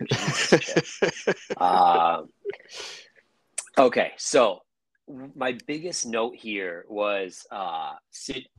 [1.57, 2.29] um,
[3.77, 4.61] okay, so
[5.35, 7.93] my biggest note here was uh,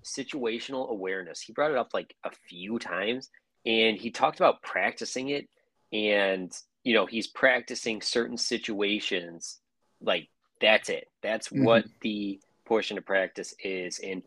[0.05, 1.41] situational awareness.
[1.41, 3.31] He brought it up like a few times,
[3.67, 5.49] and he talked about practicing it.
[5.93, 6.53] And
[6.85, 9.59] you know, he's practicing certain situations
[10.01, 10.29] like
[10.61, 11.09] that's it.
[11.23, 11.65] That's mm-hmm.
[11.65, 13.99] what the portion of practice is.
[13.99, 14.23] And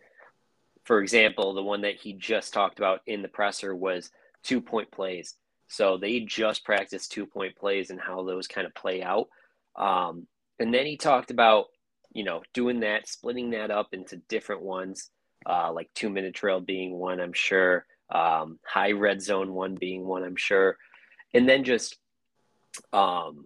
[0.83, 4.11] for example, the one that he just talked about in the presser was
[4.43, 5.35] two point plays.
[5.67, 9.27] So they just practiced two point plays and how those kind of play out.
[9.75, 10.27] Um,
[10.59, 11.67] and then he talked about,
[12.13, 15.09] you know, doing that, splitting that up into different ones,
[15.45, 20.05] uh, like two minute trail being one, I'm sure, um, high red zone one being
[20.05, 20.77] one, I'm sure.
[21.33, 21.97] And then just,
[22.91, 23.45] um,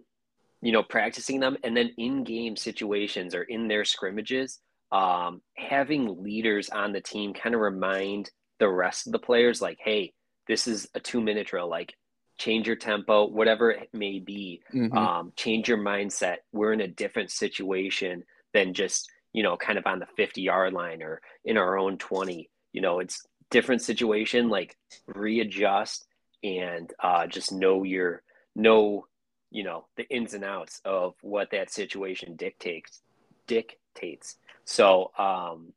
[0.60, 4.60] you know, practicing them and then in game situations or in their scrimmages,
[4.92, 9.78] um, having leaders on the team kind of remind the rest of the players, like,
[9.80, 10.12] hey,
[10.48, 11.94] this is a two minute drill, like,
[12.38, 14.96] change your tempo, whatever it may be, mm-hmm.
[14.96, 16.36] um, change your mindset.
[16.52, 18.24] We're in a different situation
[18.56, 21.98] than just, you know, kind of on the 50 yard line or in our own
[21.98, 22.48] 20.
[22.72, 26.06] You know, it's different situation, like readjust
[26.42, 28.22] and uh, just know your,
[28.54, 29.06] know
[29.50, 33.00] you know the ins and outs of what that situation dictates
[33.46, 35.72] dictates so um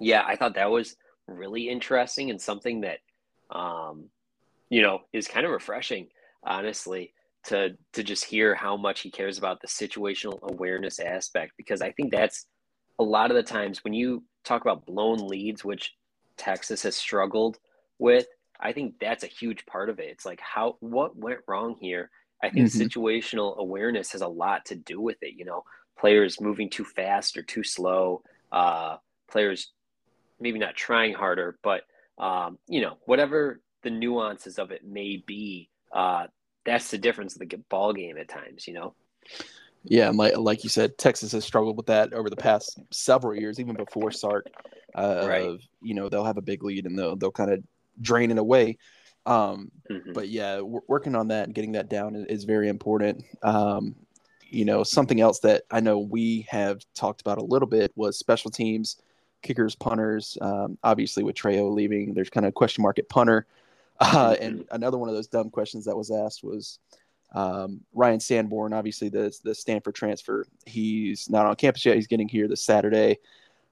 [0.00, 2.98] yeah i thought that was really interesting and something that
[3.50, 4.04] um
[4.70, 6.08] you know is kind of refreshing
[6.44, 7.12] honestly
[7.44, 11.90] to to just hear how much he cares about the situational awareness aspect because i
[11.92, 12.46] think that's
[12.98, 15.92] a lot of the times when you talk about blown leads which
[16.36, 17.58] texas has struggled
[17.98, 18.26] with
[18.60, 22.10] i think that's a huge part of it it's like how what went wrong here
[22.42, 22.82] I think mm-hmm.
[22.82, 25.34] situational awareness has a lot to do with it.
[25.36, 25.62] You know,
[25.98, 28.96] players moving too fast or too slow, uh,
[29.30, 29.72] players
[30.40, 31.82] maybe not trying harder, but
[32.18, 36.26] um, you know, whatever the nuances of it may be, uh,
[36.64, 38.66] that's the difference of the ball game at times.
[38.66, 38.94] You know.
[39.84, 43.58] Yeah, like like you said, Texas has struggled with that over the past several years,
[43.58, 44.46] even before Sark.
[44.94, 45.46] Uh, right.
[45.46, 47.62] Of, you know, they'll have a big lead and they'll they'll kind of
[48.00, 48.78] drain it away.
[49.26, 50.12] Um, mm-hmm.
[50.12, 53.24] But yeah, working on that and getting that down is, is very important.
[53.42, 53.96] Um,
[54.48, 58.18] you know, something else that I know we have talked about a little bit was
[58.18, 58.96] special teams,
[59.42, 60.36] kickers, punters.
[60.40, 63.46] Um, obviously, with Trejo leaving, there's kind of a question mark at punter.
[64.00, 64.36] Uh.
[64.40, 66.78] And another one of those dumb questions that was asked was
[67.34, 70.46] um, Ryan Sanborn, obviously the the Stanford transfer.
[70.66, 71.96] He's not on campus yet.
[71.96, 73.18] He's getting here this Saturday.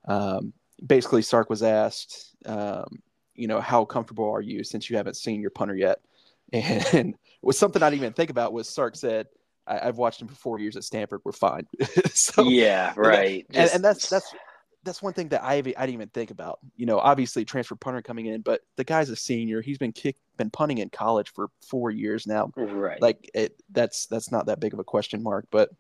[0.07, 0.53] Um,
[0.85, 3.03] basically, Sark was asked, um,
[3.35, 6.01] you know, how comfortable are you since you haven't seen your punter yet?
[6.53, 9.29] And was something I didn't even think about was Sark said,
[9.67, 11.21] I, have watched him for four years at Stanford.
[11.25, 11.67] We're fine.
[12.13, 13.47] so yeah, right.
[13.49, 13.75] And, Just...
[13.75, 14.35] and, that's that's
[14.83, 16.59] that's one thing that I I didn't even think about.
[16.77, 19.61] You know, obviously transfer punter coming in, but the guy's a senior.
[19.61, 22.53] He's been kick been punting in college for four years now.
[22.57, 23.01] Right.
[23.01, 25.71] Like it that's that's not that big of a question mark, but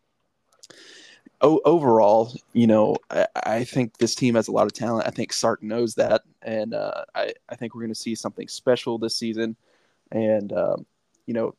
[1.41, 5.07] o- overall, you know, I, I, think this team has a lot of talent.
[5.07, 8.49] I think Sark knows that, and uh, I I think we're going to see something
[8.49, 9.57] special this season.
[10.13, 10.87] And um,
[11.27, 11.55] you know,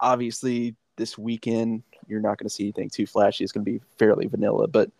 [0.00, 3.44] obviously this weekend you're not going to see anything too flashy.
[3.44, 4.90] It's going to be fairly vanilla, but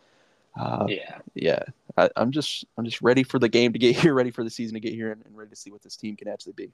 [0.59, 1.62] uh, yeah, yeah.
[1.99, 4.51] I, am just I'm just ready for the game to get here, ready for the
[4.51, 6.73] season to get here, and, and ready to see what this team can actually be.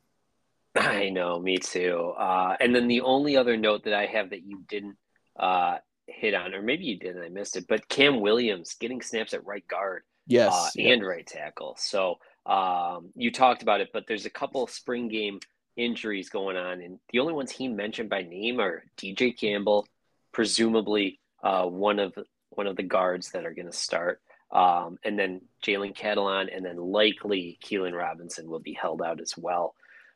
[0.76, 2.14] I know, me too.
[2.18, 4.96] Uh, and then the only other note that I have that you didn't
[5.38, 9.00] uh, hit on, or maybe you did and I missed it, but Cam Williams getting
[9.00, 11.76] snaps at right guard, yes, uh, and right tackle.
[11.78, 15.40] So um, you talked about it, but there's a couple spring game
[15.76, 19.86] injuries going on, and the only ones he mentioned by name are DJ Campbell,
[20.32, 22.14] presumably uh, one of
[22.50, 24.20] one of the guards that are going to start,
[24.54, 29.34] um, and then Jalen Catalon, and then likely Keilan Robinson will be held out as
[29.36, 29.74] well.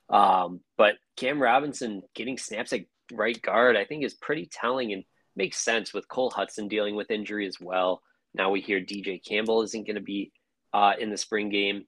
[0.08, 5.04] Um, but Cam Robinson getting snaps at right guard, I think, is pretty telling and
[5.36, 8.00] makes sense with Cole Hudson dealing with injury as well.
[8.34, 10.32] Now we hear DJ Campbell isn't going to be
[10.72, 11.84] uh, in the spring game.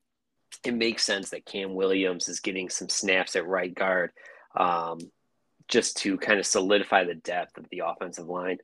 [0.65, 4.11] it makes sense that Cam Williams is getting some snaps at right guard
[4.57, 4.99] um,
[5.69, 8.59] just to kind of solidify the depth of the offensive line.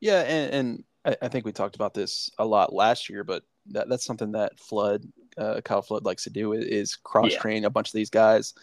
[0.00, 3.44] Yeah, and, and I, I, think we talked about this a lot last year, but
[3.70, 5.04] that, that's something that Flood,
[5.38, 7.68] uh, Kyle Flood likes to do is cross train yeah.
[7.68, 8.54] a bunch of these guys.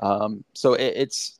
[0.00, 1.38] Um, so it, it's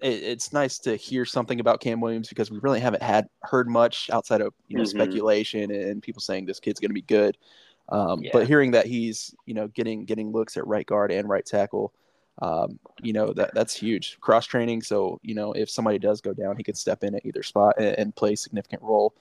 [0.00, 3.68] it, it's nice to hear something about Cam Williams because we really haven't had heard
[3.68, 4.98] much outside of you know mm-hmm.
[4.98, 7.36] speculation and people saying this kid's going to be good.
[7.88, 8.30] Um, yeah.
[8.32, 11.92] But hearing that he's you know getting getting looks at right guard and right tackle,
[12.40, 14.82] um, you know that that's huge cross training.
[14.82, 17.74] So you know if somebody does go down, he could step in at either spot
[17.78, 19.14] and, and play a significant role.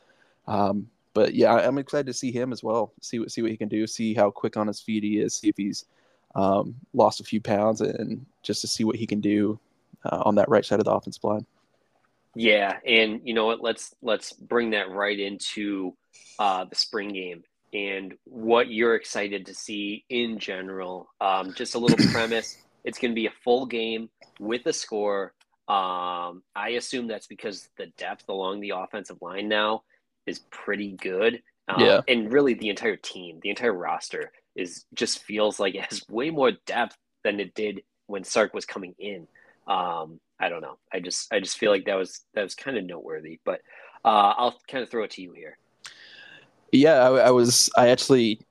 [0.48, 2.94] Um, but yeah, I'm excited to see him as well.
[3.02, 3.86] See what see what he can do.
[3.86, 5.36] See how quick on his feet he is.
[5.36, 5.86] See if he's
[6.36, 9.60] um, lost a few pounds, and just to see what he can do
[10.06, 11.46] uh, on that right side of the offensive line.
[12.36, 13.62] Yeah, and you know what?
[13.62, 15.96] Let's let's bring that right into
[16.40, 21.10] uh, the spring game and what you're excited to see in general.
[21.22, 25.34] Um, just a little premise it's going to be a full game with a score.
[25.68, 29.84] Um, I assume that's because the depth along the offensive line now
[30.26, 31.42] is pretty good.
[31.68, 32.02] Um, yeah.
[32.08, 36.30] And really, the entire team, the entire roster is just feels like it has way
[36.30, 39.28] more depth than it did when Sark was coming in.
[39.68, 40.78] Um, I don't know.
[40.92, 43.40] I just I just feel like that was that was kind of noteworthy.
[43.46, 43.62] But
[44.04, 45.58] uh, I'll kind of throw it to you here.
[46.72, 47.70] Yeah, I, I was.
[47.78, 48.42] I actually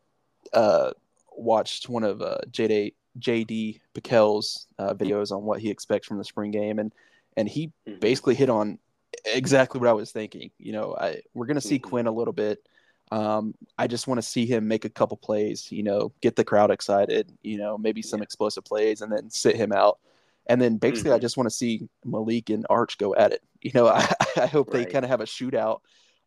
[0.53, 0.93] uh,
[1.37, 6.25] watched one of uh, JD JD PicKell's uh, videos on what he expects from the
[6.25, 6.93] spring game, and
[7.37, 7.99] and he mm-hmm.
[7.99, 8.79] basically hit on
[9.25, 10.51] exactly what I was thinking.
[10.59, 11.89] You know, I, we're going to see mm-hmm.
[11.89, 12.67] Quinn a little bit.
[13.11, 15.71] Um, I just want to see him make a couple plays.
[15.71, 17.31] You know, get the crowd excited.
[17.43, 18.25] You know, maybe some yeah.
[18.25, 19.99] explosive plays, and then sit him out.
[20.47, 21.17] And then basically, mm-hmm.
[21.17, 23.43] I just want to see Malik and Arch go at it.
[23.65, 24.85] You know, I, I hope right.
[24.85, 25.83] they kind of have a shootout.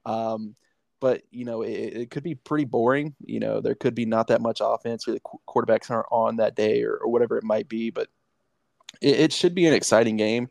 [0.05, 0.55] Um,
[1.01, 3.13] but you know it, it, could be pretty boring.
[3.25, 6.55] You know there could be not that much offense, or the quarterbacks aren't on that
[6.55, 7.89] day, or, or whatever it might be.
[7.89, 8.07] But
[9.01, 10.49] it, it, should be an exciting game,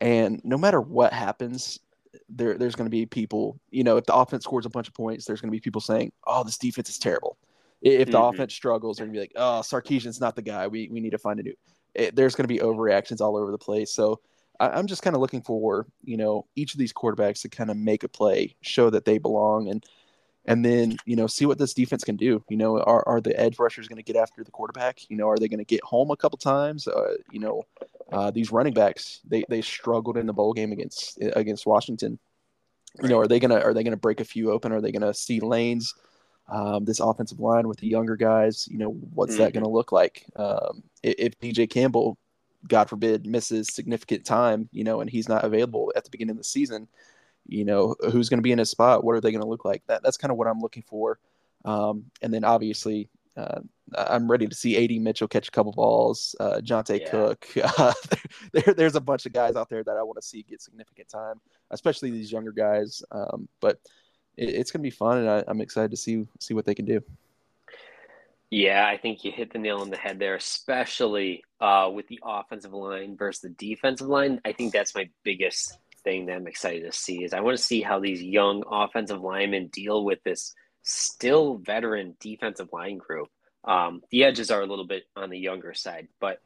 [0.00, 1.80] and no matter what happens,
[2.28, 3.60] there there's going to be people.
[3.70, 5.80] You know, if the offense scores a bunch of points, there's going to be people
[5.80, 7.36] saying, "Oh, this defense is terrible."
[7.82, 8.34] If the mm-hmm.
[8.34, 10.66] offense struggles, they're going to be like, "Oh, Sarkisian's not the guy.
[10.66, 11.54] We we need to find a new."
[11.94, 13.92] It, there's going to be overreactions all over the place.
[13.92, 14.20] So
[14.58, 17.70] I, am just kind of looking for you know each of these quarterbacks to kind
[17.70, 19.84] of make a play, show that they belong, and
[20.46, 22.42] and then you know see what this defense can do.
[22.48, 25.00] You know, are are the edge rushers going to get after the quarterback?
[25.08, 26.86] You know, are they going to get home a couple times?
[26.86, 27.62] Uh, you know,
[28.12, 32.18] uh, these running backs they they struggled in the bowl game against against Washington.
[33.02, 34.72] You know, are they gonna are they gonna break a few open?
[34.72, 35.94] Are they gonna see lanes?
[36.46, 39.44] Um, this offensive line with the younger guys, you know, what's mm-hmm.
[39.44, 40.26] that going to look like?
[40.36, 42.18] Um, if, DJ Campbell
[42.68, 46.38] God forbid, misses significant time, you know, and he's not available at the beginning of
[46.38, 46.88] the season,
[47.46, 49.04] you know, who's going to be in his spot?
[49.04, 49.82] What are they going to look like?
[49.86, 51.18] That that's kind of what I'm looking for.
[51.64, 53.60] Um, and then obviously, uh,
[53.96, 56.34] I'm ready to see AD Mitchell catch a couple balls.
[56.40, 57.10] Uh, Johntay yeah.
[57.10, 57.46] Cook.
[57.78, 57.92] Uh,
[58.52, 61.08] there, there's a bunch of guys out there that I want to see get significant
[61.08, 63.02] time, especially these younger guys.
[63.10, 63.78] Um, but
[64.36, 66.74] it, it's going to be fun, and I, I'm excited to see see what they
[66.74, 67.00] can do.
[68.50, 72.20] Yeah, I think you hit the nail on the head there, especially uh, with the
[72.22, 74.40] offensive line versus the defensive line.
[74.44, 77.62] I think that's my biggest thing that I'm excited to see is I want to
[77.62, 83.28] see how these young offensive linemen deal with this still veteran defensive line group.
[83.64, 86.40] Um, the edges are a little bit on the younger side, but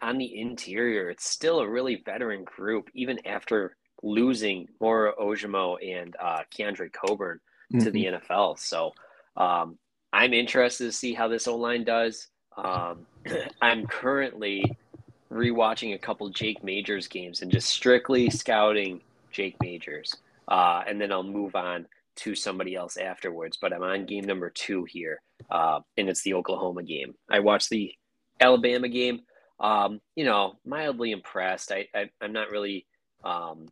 [0.00, 6.14] on the interior, it's still a really veteran group, even after losing Moro Ojomo and
[6.20, 7.40] uh, Keondre Coburn
[7.72, 7.84] mm-hmm.
[7.84, 8.32] to the mm-hmm.
[8.32, 8.58] NFL.
[8.58, 8.92] So
[9.36, 9.78] um,
[10.12, 12.28] I'm interested to see how this O line does.
[12.56, 13.06] Um,
[13.62, 14.76] I'm currently
[15.32, 20.16] rewatching a couple Jake Majors games and just strictly scouting Jake Majors.
[20.46, 23.58] Uh, and then I'll move on to somebody else afterwards.
[23.60, 25.20] But I'm on game number two here,
[25.50, 27.14] uh, and it's the Oklahoma game.
[27.30, 27.92] I watched the
[28.40, 29.20] Alabama game.
[29.60, 31.70] Um, you know, mildly impressed.
[31.70, 32.84] I, I am not really,
[33.22, 33.68] um,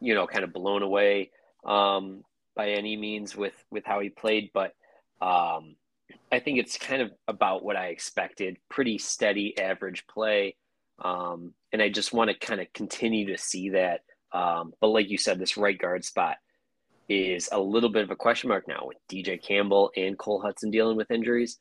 [0.00, 1.32] you know, kind of blown away
[1.64, 2.22] um,
[2.54, 4.72] by any means with with how he played, but
[5.20, 5.74] um,
[6.30, 8.58] I think it's kind of about what I expected.
[8.68, 10.56] Pretty steady, average play,
[11.02, 14.02] um, and I just want to kind of continue to see that.
[14.32, 16.36] Um, but like you said, this right guard spot
[17.08, 20.70] is a little bit of a question mark now with DJ Campbell and Cole Hudson
[20.70, 21.58] dealing with injuries.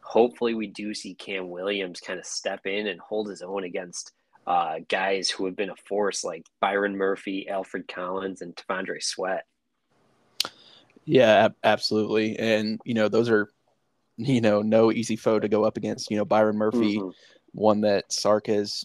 [0.00, 4.12] Hopefully, we do see Cam Williams kind of step in and hold his own against
[4.46, 9.44] uh, guys who have been a force like Byron Murphy, Alfred Collins, and T'Vondre Sweat.
[11.04, 12.38] Yeah, absolutely.
[12.38, 13.50] And, you know, those are,
[14.16, 16.10] you know, no easy foe to go up against.
[16.10, 17.10] You know, Byron Murphy, mm-hmm.
[17.52, 18.84] one that Sark has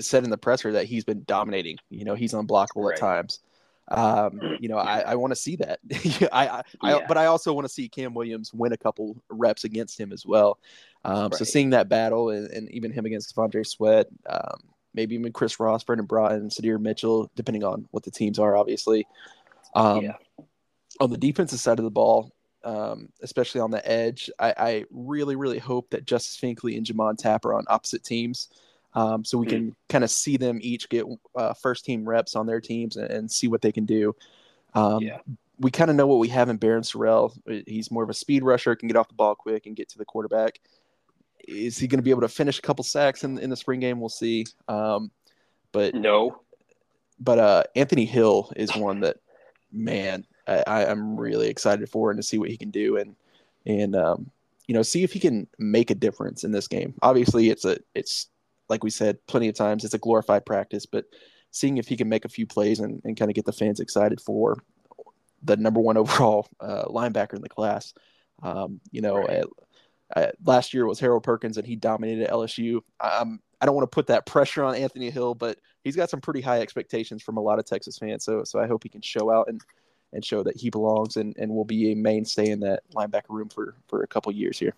[0.00, 1.76] said in the presser that he's been dominating.
[1.90, 2.94] You know, he's unblockable right.
[2.94, 3.40] at times.
[3.90, 5.80] Um, you know, I, I want to see that.
[6.32, 6.96] I, I, yeah.
[6.96, 10.12] I, but I also want to see Cam Williams win a couple reps against him
[10.12, 10.58] as well.
[11.04, 11.34] Um, right.
[11.34, 14.58] So seeing that battle and, and, even him against T'Vondre Sweat, um,
[14.94, 19.06] maybe even Chris Ross, Brandon Broughton, Sydir Mitchell, depending on what the teams are, obviously.
[19.74, 20.16] Um, yeah.
[21.00, 22.32] On the defensive side of the ball,
[22.64, 27.18] um, especially on the edge, I, I, really, really hope that Justice Finkley and J'Mond
[27.18, 28.48] Tapp are on opposite teams.
[28.94, 31.04] Um, so we mm can kind of see them each get
[31.36, 34.14] uh, first team reps on their teams and, and see what they can do.
[34.74, 35.18] Um, yeah.
[35.60, 37.36] We kind of know what we have in Barryn Sorrell.
[37.66, 39.98] He's more of a speed rusher, can get off the ball quick and get to
[39.98, 40.60] the quarterback.
[41.46, 43.80] Is he going to be able to finish a couple sacks in, in the spring
[43.80, 43.98] game?
[43.98, 44.46] We'll see.
[44.68, 45.10] Um,
[45.72, 46.42] but no.
[47.18, 49.16] But uh, Anthony Hill is one that,
[49.72, 53.14] man, I, am really excited for and to see what he can do and
[53.66, 54.30] and um,
[54.66, 56.94] you know see if he can make a difference in this game.
[57.02, 58.28] Obviously, it's a it's
[58.68, 61.04] like we said plenty of times, it's a glorified practice, but
[61.50, 63.80] seeing if he can make a few plays and, and kind of get the fans
[63.80, 64.56] excited for
[65.42, 67.94] the number one overall uh, linebacker in the class.
[68.42, 69.44] Um, you know, right.
[70.44, 72.80] last year was Harold Perkins and he dominated LSU.
[73.00, 76.20] Um, I don't want to put that pressure on Anthony Hill, but he's got some
[76.20, 78.24] pretty high expectations from a lot of Texas fans.
[78.24, 79.60] So, so I hope he can show out and,
[80.12, 83.48] and show that he belongs and, and will be a mainstay in that linebacker room
[83.48, 84.74] for, for a couple years here.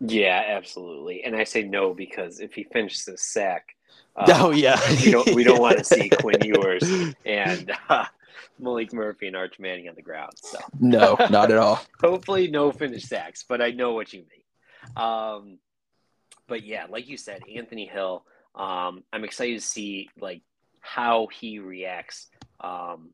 [0.00, 1.24] Yeah, absolutely.
[1.24, 3.76] And I say no because if he finishes the sack,
[4.14, 8.06] uh, oh yeah, we don't we don't want to see Quinn Ewers and uh,
[8.60, 10.32] Maalik Murphy and Arch Manning on the ground.
[10.36, 11.80] So no, not at all.
[12.00, 14.96] Hopefully, no finish sacks, but I know what you mean.
[14.96, 15.58] Um,
[16.46, 18.24] but yeah, like you said, Anthony Hill.
[18.54, 20.42] Um, I'm excited to see like
[20.80, 22.28] how he reacts
[22.60, 23.10] um,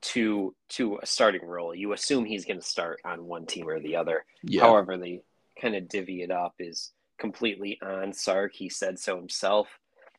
[0.00, 1.74] to to a starting role.
[1.74, 4.24] You assume he's going to start on one team or the other.
[4.42, 4.62] Yeah.
[4.62, 5.22] However, they
[5.62, 8.52] kind of divvy it up is completely on Sark.
[8.54, 9.68] He said so himself.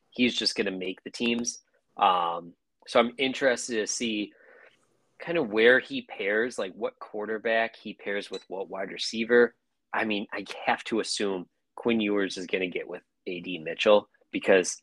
[0.10, 1.60] He's just going to make the teams.
[1.98, 2.54] Um,
[2.88, 4.32] so I'm interested to see
[5.20, 9.54] kind of where he pairs, like what quarterback he pairs with what wide receiver.
[9.94, 14.10] I mean, I have to assume Quinn Ewers is going to get with AD Mitchell
[14.32, 14.82] because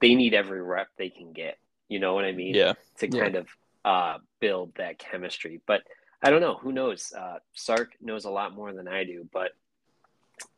[0.00, 1.58] they need every rep they can get.
[1.88, 2.54] You know what I mean?
[2.54, 2.74] Yeah.
[2.98, 3.40] To kind yeah.
[3.40, 3.46] of
[3.84, 5.60] uh, build that chemistry.
[5.66, 5.82] But
[6.22, 6.58] I don't know.
[6.62, 7.12] Who knows?
[7.16, 9.52] Uh, Sark knows a lot more than I do, but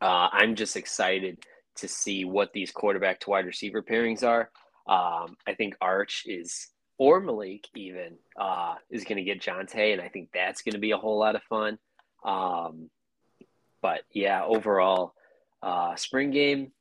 [0.01, 1.37] uh, I'm just excited
[1.77, 4.49] to see what these quarterback to wide receiver pairings are.
[4.87, 10.01] Um, I think Arch is, or Maalik even, uh, is going to get Johntay, and
[10.01, 11.77] I think that's going to be a whole lot of fun.
[12.23, 12.89] Um,
[13.81, 15.13] but yeah, overall,
[15.61, 16.71] uh, spring game,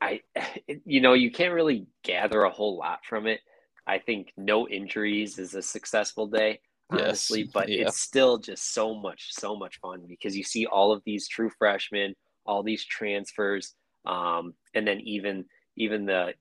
[0.00, 0.22] I,
[0.84, 3.40] you know, you can't really gather a whole lot from it.
[3.86, 7.50] I think no injuries is a successful day honestly, yes.
[7.52, 7.86] but yeah.
[7.86, 11.50] it's still just so much, so much fun because you see all of these true
[11.58, 15.44] freshmen, all these transfers, um, and then even
[15.76, 16.34] even the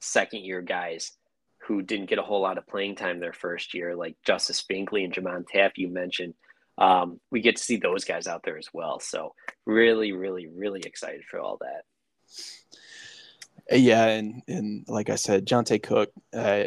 [0.00, 1.12] second year guys
[1.66, 5.04] who didn't get a whole lot of playing time their first year, like Justice Finkley
[5.04, 6.34] and J'Mond Tapp, you mentioned.
[6.78, 9.00] Um, we get to see those guys out there as well.
[9.00, 9.34] So
[9.66, 11.82] really, really, really excited for all that.
[13.70, 16.64] Yeah, and and like I said, Johntay Cook, uh,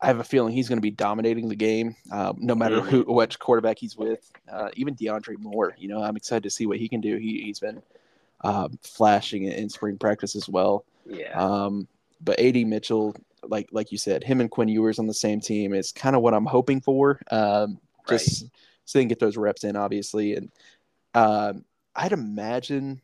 [0.00, 3.02] I have a feeling he's going to be dominating the game, um, no matter who
[3.12, 4.30] which quarterback he's with.
[4.50, 7.16] Uh, even DeAndre Moore, you know, I'm excited to see what he can do.
[7.16, 7.82] He he's been
[8.42, 10.84] um, flashing in spring practice as well.
[11.06, 11.32] Yeah.
[11.32, 11.88] Um,
[12.20, 15.72] but AD Mitchell, like like you said, him and Quinn Ewers on the same team
[15.72, 17.20] is kind of what I'm hoping for.
[17.30, 17.78] Um,
[18.08, 18.50] just right.
[18.84, 20.50] so they can get those reps in, obviously, and
[21.14, 23.00] um, I'd imagine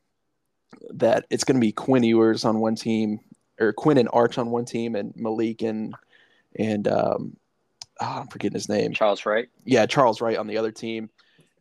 [0.90, 3.20] that it's going to be Quinn Ewers on one team,
[3.59, 5.94] or Quinn and Arch on one team, and Maalik and
[6.59, 7.37] and um,
[8.01, 8.93] oh, I'm forgetting his name.
[8.93, 9.49] Charles Wright.
[9.65, 11.11] Yeah, Charles Wright on the other team.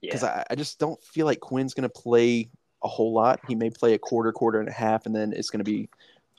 [0.02, 0.44] Because yeah.
[0.50, 2.50] I, I just don't feel like Quinn's going to play
[2.84, 3.40] a whole lot.
[3.48, 5.90] He may play a quarter, quarter and a half, and then it's going to be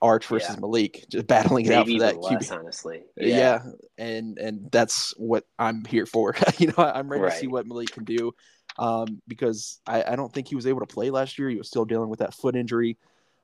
[0.00, 0.60] Arch versus yeah.
[0.60, 2.58] Maalik, just battling it out for that less, QB.
[2.58, 3.36] Honestly, yeah.
[3.36, 3.60] yeah.
[3.98, 6.34] and and that's what I'm here for.
[6.58, 7.32] you know, I'm ready right.
[7.32, 8.34] to see what Maalik can do,
[8.78, 11.48] um, because I, I don't think he was able to play last year.
[11.48, 12.98] He was still dealing with that foot injury.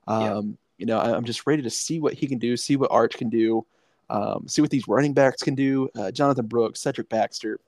[0.08, 0.40] Um, yeah.
[0.78, 3.14] You know, I, I'm just ready to see what he can do, see what Arch
[3.14, 3.64] can do.
[4.10, 5.88] Um, see what these running backs can do.
[5.96, 7.60] Uh, Jonathan Brooks, Cedric Baxter,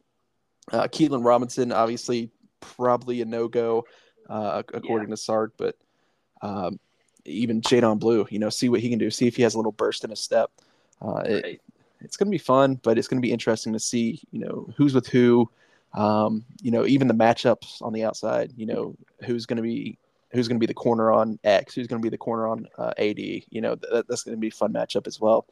[0.72, 3.84] uh, Keilan Robinson, obviously probably a no go
[4.28, 5.14] uh, according yeah.
[5.14, 5.76] to Sark, but
[6.42, 6.78] um,
[7.24, 9.10] even Jaydon Blue, you know, see what he can do.
[9.10, 10.50] See if he has a little burst in his step.
[11.02, 11.60] Uh, it.
[12.02, 14.72] It's going to be fun, but it's going to be interesting to see, you know,
[14.76, 15.50] who's with who.
[15.92, 18.52] Um, you know, even the matchups on the outside.
[18.56, 19.98] You know, who's going to be
[20.32, 22.66] who's going to be the corner on X, who's going to be the corner on
[22.78, 23.18] uh, AD.
[23.18, 25.46] You know, that, that's going to be a fun matchup as well.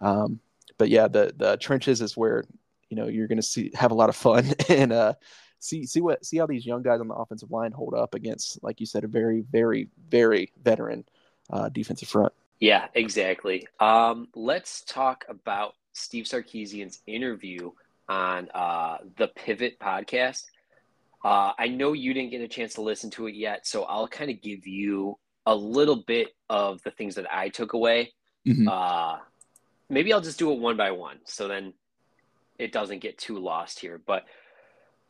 [0.00, 0.40] Um,
[0.78, 2.44] but yeah, the the trenches is where
[2.88, 5.14] you know you're going to see have a lot of fun and uh,
[5.58, 8.62] see see what see how these young guys on the offensive line hold up against,
[8.62, 11.04] like you said, a very very very veteran
[11.50, 12.32] uh, defensive front.
[12.60, 13.66] Yeah, exactly.
[13.78, 17.70] Um, let's talk about Steve Sarkisian's interview
[18.08, 20.44] on uh, the Pivot podcast.
[21.24, 24.08] Uh, I know you didn't get a chance to listen to it yet, so I'll
[24.08, 28.12] kind of give you a little bit of the things that I took away.
[28.46, 28.68] Mm-hmm.
[28.68, 29.18] Uh,
[29.88, 31.72] maybe I'll just do it one by one, so then
[32.58, 34.00] it doesn't get too lost here.
[34.04, 34.24] But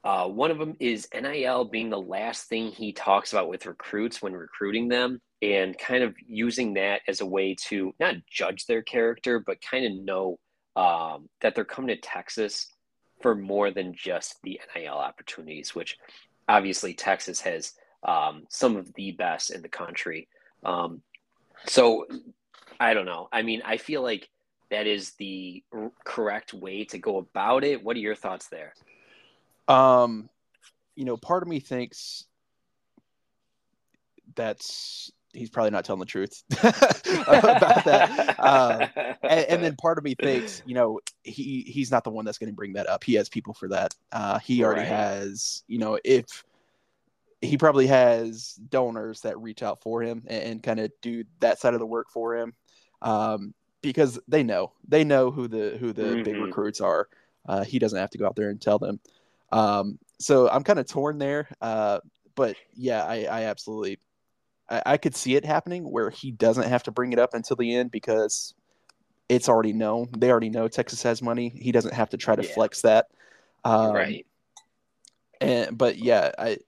[0.04, 4.22] uh, one of them is NIL being the last thing he talks about with recruits
[4.22, 8.82] when recruiting them, and kind of using that as a way to not judge their
[8.82, 10.38] character, but kind of know
[10.76, 12.72] um, that they're coming to Texas
[13.20, 15.96] for more than just the NIL opportunities, which
[16.48, 17.72] obviously Texas has
[18.06, 20.28] um, some of the best in the country.
[20.64, 21.02] Um,
[21.66, 22.06] so
[22.78, 23.28] I don't know.
[23.32, 24.28] I mean, I feel like
[24.70, 27.82] that is the r- correct way to go about it.
[27.82, 28.74] What are your thoughts there?
[29.66, 30.28] Um,
[30.94, 32.24] you know, part of me thinks
[34.34, 38.36] that's he's probably not telling the truth about that.
[38.38, 38.88] Uh,
[39.22, 42.38] and, and, then part of me thinks, you know, he he's not the one that's
[42.38, 43.04] going to bring that up.
[43.04, 43.94] He has people for that.
[44.12, 44.88] Uh, he already right.
[44.88, 46.44] has, you know, if
[47.40, 51.58] he probably has donors that reach out for him and, and kind of do that
[51.58, 52.54] side of the work for him,
[53.02, 56.22] um, because they know they know who the who the mm-hmm.
[56.22, 57.08] big recruits are.
[57.46, 59.00] Uh, he doesn't have to go out there and tell them.
[59.52, 61.48] Um, so I'm kind of torn there.
[61.60, 62.00] Uh,
[62.34, 63.98] but yeah, I, I absolutely
[64.68, 67.56] I, I could see it happening where he doesn't have to bring it up until
[67.56, 68.54] the end because
[69.28, 70.08] it's already known.
[70.16, 71.48] They already know Texas has money.
[71.48, 72.54] He doesn't have to try to yeah.
[72.54, 73.06] flex that.
[73.64, 74.26] Um, right.
[75.40, 76.58] And but yeah, I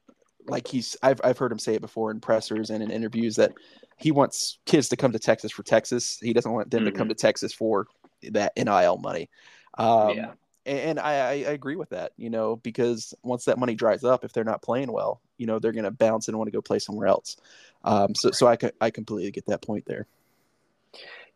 [0.46, 3.52] like he's I've I've heard him say it before in pressers and in interviews that
[3.96, 6.18] he wants kids to come to Texas for Texas.
[6.20, 6.86] He doesn't want them mm-hmm.
[6.86, 7.14] to come mm-hmm.
[7.14, 7.86] to Texas for
[8.30, 9.28] that NIL money.
[9.76, 10.32] Um, yeah.
[10.66, 14.32] And I, I agree with that, you know, because once that money dries up, if
[14.32, 16.78] they're not playing well, you know, they're going to bounce and want to go play
[16.78, 17.38] somewhere else.
[17.82, 20.06] Um, so, so I, I completely get that point there.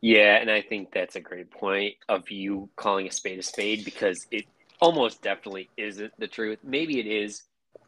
[0.02, 3.86] Yeah, and I think that's a great point of you calling a spade a spade
[3.86, 4.44] because it
[4.78, 6.58] almost definitely isn't the truth.
[6.62, 7.42] Maybe it is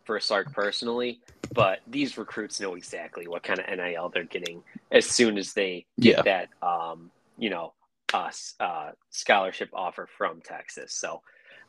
[0.07, 1.20] for Sark personally,
[1.52, 5.84] but these recruits know exactly what kind of NIL they're getting as soon as they
[6.00, 6.22] get yeah.
[6.22, 7.74] that, um, you know,
[8.14, 10.94] us uh, scholarship offer from Texas.
[10.94, 11.22] So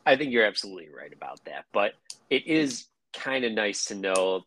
[0.06, 1.64] I think you're absolutely right about that.
[1.72, 1.94] But
[2.30, 4.42] it is kind of nice to know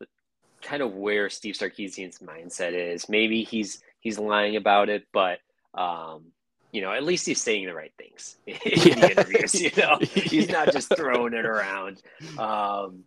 [0.61, 3.09] kind of where Steve Sarkisian's mindset is.
[3.09, 5.39] Maybe he's he's lying about it, but
[5.73, 6.25] um,
[6.71, 8.95] you know, at least he's saying the right things in yeah.
[8.95, 9.61] the interviews.
[9.61, 10.51] You know, he's yeah.
[10.53, 12.01] not just throwing it around.
[12.37, 13.03] Um,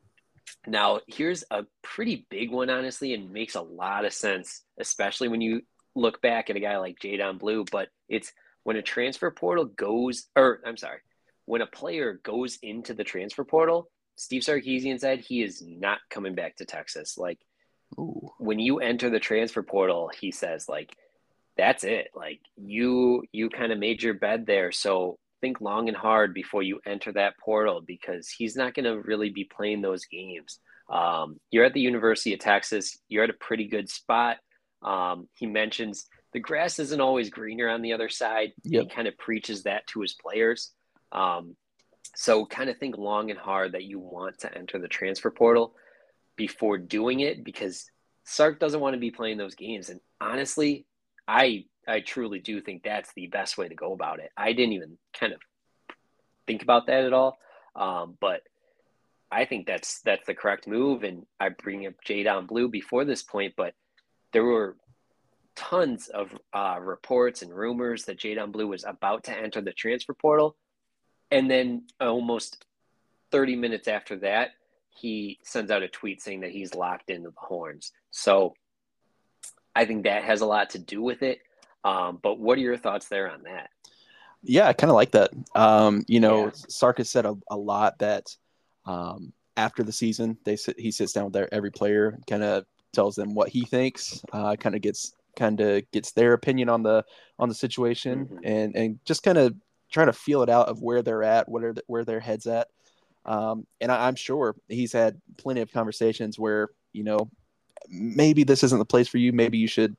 [0.67, 5.41] now, here's a pretty big one, honestly, and makes a lot of sense, especially when
[5.41, 5.62] you
[5.95, 7.65] look back at a guy like Jaydon Blue.
[7.71, 10.99] But it's when a transfer portal goes, or I'm sorry,
[11.45, 16.35] when a player goes into the transfer portal, Steve Sarkisian said he is not coming
[16.35, 17.19] back to Texas.
[17.19, 17.39] Like
[17.99, 18.31] Ooh.
[18.39, 20.97] when you enter the transfer portal, he says like
[21.57, 22.09] that's it.
[22.15, 24.73] Like you you kind of made your bed there.
[24.73, 28.99] So think long and hard before you enter that portal because he's not going to
[29.07, 30.59] really be playing those games.
[30.90, 32.97] Um, you're at the University of Texas.
[33.09, 34.38] You're at a pretty good spot.
[34.80, 38.53] Um, he mentions the grass isn't always greener on the other side.
[38.62, 38.82] Yep.
[38.84, 40.72] He kind of preaches that to his players.
[41.12, 41.57] Um,
[42.16, 45.74] so kind of think long and hard that you want to enter the transfer portal
[46.36, 47.84] before doing it because
[48.24, 49.90] Sark doesn't want to be playing those games.
[49.90, 50.86] And honestly,
[51.28, 54.30] I I truly do think that's the best way to go about it.
[54.37, 55.41] I didn't even kind of
[56.47, 57.39] think about that at all,
[57.76, 58.43] um, but
[59.30, 61.03] I think that's that's the correct move.
[61.03, 63.74] And I bring up Jaydon Blue before this point, but
[64.32, 64.76] there were
[65.57, 70.14] tons of uh, reports and rumors that Jaydon Blue was about to enter the transfer
[70.14, 70.57] portal.
[71.30, 72.64] And then almost
[73.30, 74.51] 30 minutes after that,
[74.91, 77.93] he sends out a tweet saying that he's locked into the horns.
[78.11, 78.55] So
[79.74, 81.41] I think that has a lot to do with it.
[81.85, 83.70] Um, but what are your thoughts there on that?
[84.43, 85.30] Yeah, I kind of like that.
[85.55, 86.51] Um, you know, yeah.
[86.68, 88.35] Sark has said a, a lot that
[88.85, 92.64] um, after the season, they sit, he sits down with their, every player, kind of
[92.93, 96.82] tells them what he thinks, uh, kind of gets kind of gets their opinion on
[96.82, 97.05] the
[97.39, 98.39] on the situation, mm-hmm.
[98.45, 99.55] and and just kind of
[99.91, 102.47] trying to feel it out of where they're at, what are the, where their heads
[102.47, 102.68] at.
[103.24, 107.30] Um, and I, I'm sure he's had plenty of conversations where you know
[107.89, 109.32] maybe this isn't the place for you.
[109.32, 109.97] Maybe you should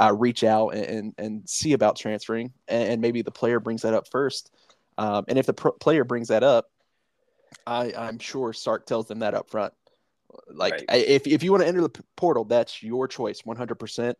[0.00, 3.94] uh, reach out and and see about transferring, and, and, maybe the player brings that
[3.94, 4.50] up first.
[4.98, 6.70] Um, and if the pro- player brings that up,
[7.66, 9.72] I, I'm sure Sark tells them that up front.
[10.52, 10.84] Like, right.
[10.88, 13.72] I, if if you want to enter the portal, that's your choice, 100.
[13.72, 14.18] Um, percent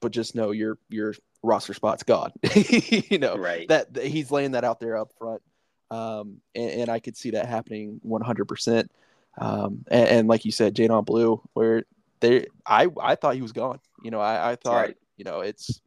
[0.00, 2.32] But just know your your roster spot's gone.
[2.54, 3.66] you know, right.
[3.68, 5.42] that, that, he's laying that out there up front.
[5.90, 8.44] Um, and, and I could see that happening 100.
[8.46, 8.90] percent
[9.38, 11.84] um, and, and, like you said, Jaydon Blue, where
[12.20, 13.78] they, I, I thought he was gone.
[14.02, 14.96] You know, I, I thought, right.
[15.16, 15.80] you know, it's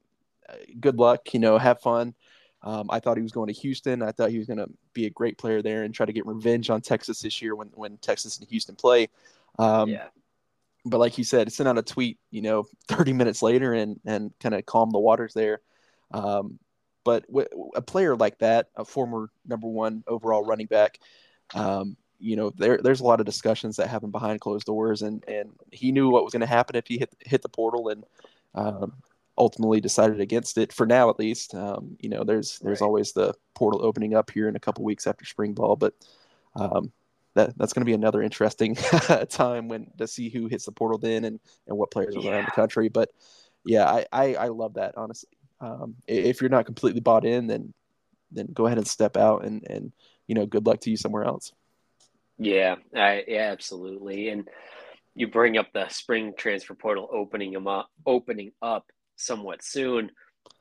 [0.49, 1.33] uh, good luck.
[1.33, 2.13] You know, have fun.
[2.63, 4.03] Um, I thought he was going to Houston.
[4.03, 6.25] I thought he was going to be a great player there and try to get
[6.25, 9.09] revenge on Texas this year when when Texas and Houston play.
[9.57, 10.07] Um, yeah.
[10.85, 14.31] But like you said, sent out a tweet, you know, 30 minutes later and and
[14.39, 15.61] kind of calm the waters there.
[16.11, 16.59] Um,
[17.03, 20.99] but w- a player like that, a former number one overall running back,
[21.55, 25.23] um, you know, there there's a lot of discussions that happen behind closed doors, and
[25.27, 28.05] and he knew what was going to happen if he hit hit the portal, and
[28.55, 28.93] um,
[29.37, 31.55] ultimately decided against it for now at least.
[31.55, 32.85] Um, you know, there's there's right.
[32.85, 35.93] always the portal opening up here in a couple weeks after spring ball, but
[36.55, 36.91] um,
[37.33, 38.75] that that's going to be another interesting
[39.29, 42.31] time when to see who hits the portal then and and what players yeah.
[42.31, 42.89] around the country.
[42.89, 43.09] But
[43.65, 45.29] yeah, I I, I love that honestly.
[45.59, 47.73] Um, if you're not completely bought in, then
[48.31, 49.91] then go ahead and step out and and
[50.27, 51.53] you know good luck to you somewhere else.
[52.41, 54.29] Yeah, I, yeah, absolutely.
[54.29, 54.47] And
[55.13, 60.09] you bring up the spring transfer portal opening them up, opening up somewhat soon.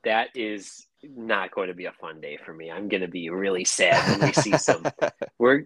[0.05, 2.71] That is not going to be a fun day for me.
[2.71, 4.85] I'm going to be really sad when we see some.
[5.39, 5.65] we're,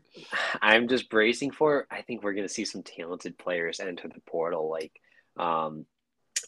[0.62, 1.88] I'm just bracing for.
[1.90, 4.92] I think we're going to see some talented players enter the portal, like
[5.36, 5.84] um,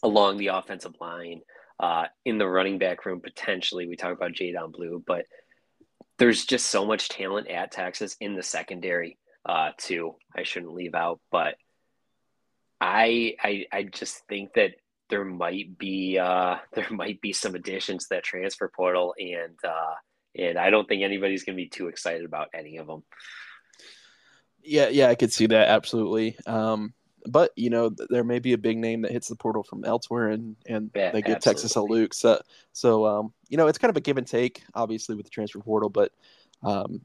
[0.01, 1.41] along the offensive line,
[1.81, 3.89] uh, in the running back room potentially.
[3.89, 5.25] We talk about Jaydon Blue, but
[6.19, 10.17] there's just so much talent at Texas in the secondary uh, too.
[10.35, 11.57] I shouldn't leave out, but
[12.81, 14.75] I I I just think that
[15.09, 19.95] there might be uh, there might be some additions to that transfer portal, and uh,
[20.37, 23.03] and I don't think anybody's going to be too excited about any of them.
[24.63, 26.37] Yeah, yeah, I could see that absolutely.
[26.45, 26.93] Um,
[27.25, 30.29] but you know, there may be a big name that hits the portal from elsewhere,
[30.29, 31.41] and and yeah, they absolutely.
[31.41, 32.15] Texas a Luke.
[32.15, 32.41] So,
[32.73, 35.61] so um, you know, it's kind of a give and take, obviously, with the transfer
[35.61, 35.89] portal.
[35.89, 36.13] But
[36.63, 37.03] um,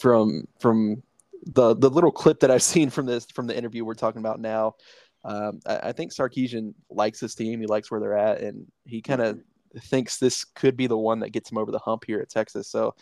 [0.00, 1.02] from from
[1.46, 4.40] the the little clip that I've seen from this from the interview we're talking about
[4.40, 4.74] now,
[5.24, 7.60] um, I, I, think Sarkisian likes his team.
[7.60, 9.40] He likes where they're at, and he kind of
[9.78, 12.68] thinks this could be the one that gets him over the hump here at Texas.
[12.68, 12.94] So,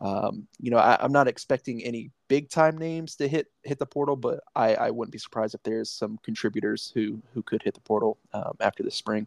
[0.00, 3.86] um, you know, I, am not expecting any big time names to hit hit the
[3.86, 7.74] portal, but I, I wouldn't be surprised if there's some contributors who who could hit
[7.74, 9.26] the portal um, after the spring.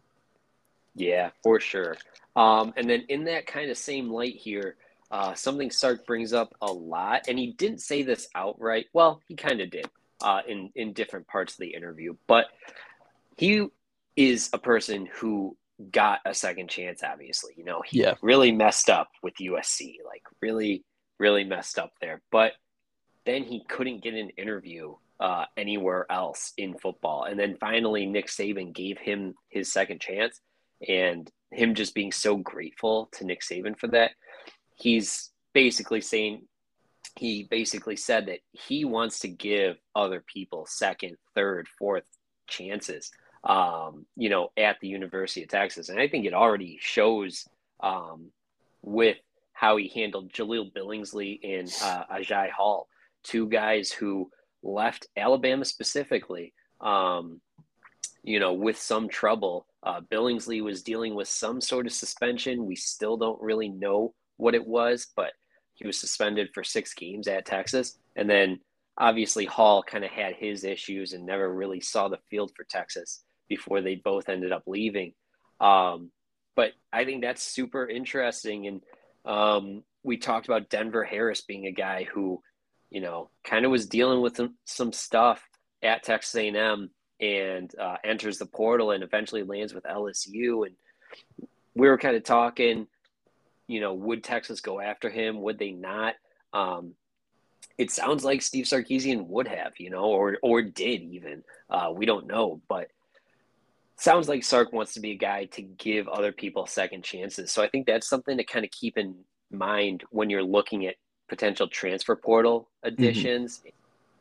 [0.96, 1.96] Yeah, for sure.
[2.36, 4.76] Um, and then in that kind of same light here,
[5.10, 8.86] uh, something Sark brings up a lot, and he didn't say this outright.
[8.92, 9.88] Well, he kind of did
[10.22, 12.46] uh, in in different parts of the interview, but
[13.36, 13.66] he
[14.16, 15.56] is a person who
[15.90, 17.02] got a second chance.
[17.02, 18.14] Obviously, you know, he yeah.
[18.22, 20.84] really messed up with USC, like really,
[21.18, 22.22] really messed up there.
[22.32, 22.52] But
[23.26, 28.28] then he couldn't get an interview uh, anywhere else in football, and then finally Nick
[28.28, 30.40] Saban gave him his second chance,
[30.88, 34.12] and him just being so grateful to Nick Saban for that
[34.74, 36.42] he's basically saying
[37.16, 42.04] he basically said that he wants to give other people second, third, fourth
[42.48, 43.10] chances.
[43.44, 47.46] Um, you know, at the University of Texas, and I think it already shows
[47.80, 48.30] um,
[48.80, 49.18] with
[49.52, 52.88] how he handled Jahleel Billingsley and uh, Agiye Hall,
[53.22, 54.30] two guys who
[54.62, 57.40] left Alabama specifically, um,
[58.22, 59.66] you know, with some trouble.
[59.82, 62.64] Uh, Billingsley was dealing with some sort of suspension.
[62.64, 65.32] We still don't really know what it was, but
[65.74, 67.98] he was suspended for six games at Texas.
[68.16, 68.60] And then
[68.96, 73.24] obviously Hall kind of had his issues and never really saw the field for Texas
[73.48, 75.12] before they both ended up leaving.
[75.60, 76.10] Um,
[76.56, 78.66] but I think that's super interesting.
[78.66, 78.80] And
[79.24, 82.40] um, we talked about Denver Harris being a guy who,
[82.90, 85.42] you know, kind of was dealing with some, stuff
[85.82, 90.66] at Texas A&M and uh, enters the portal and eventually lands with LSU.
[90.66, 90.76] And
[91.74, 92.86] we were kind of talking
[93.66, 95.42] you know, would Texas go after him?
[95.42, 96.14] Would they not?
[96.52, 96.94] Um,
[97.78, 101.42] it sounds like Steve Sarkisian would have, you know, or or did even.
[101.68, 102.88] Uh, we don't know, but
[103.96, 107.50] sounds like Sark wants to be a guy to give other people second chances.
[107.52, 109.14] So I think that's something to kind of keep in
[109.50, 110.96] mind when you're looking at
[111.28, 113.62] potential transfer portal additions,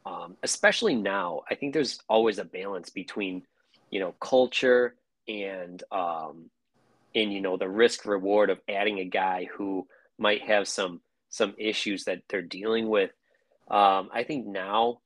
[0.06, 0.14] mm-hmm.
[0.14, 1.42] um, especially now.
[1.50, 3.44] I think there's always a balance between,
[3.90, 4.96] you know, culture
[5.28, 6.50] and um,
[7.16, 9.88] and you know the risk reward of adding a guy who
[10.18, 13.12] might have some some issues that they're dealing with.
[13.70, 15.00] Um, I think now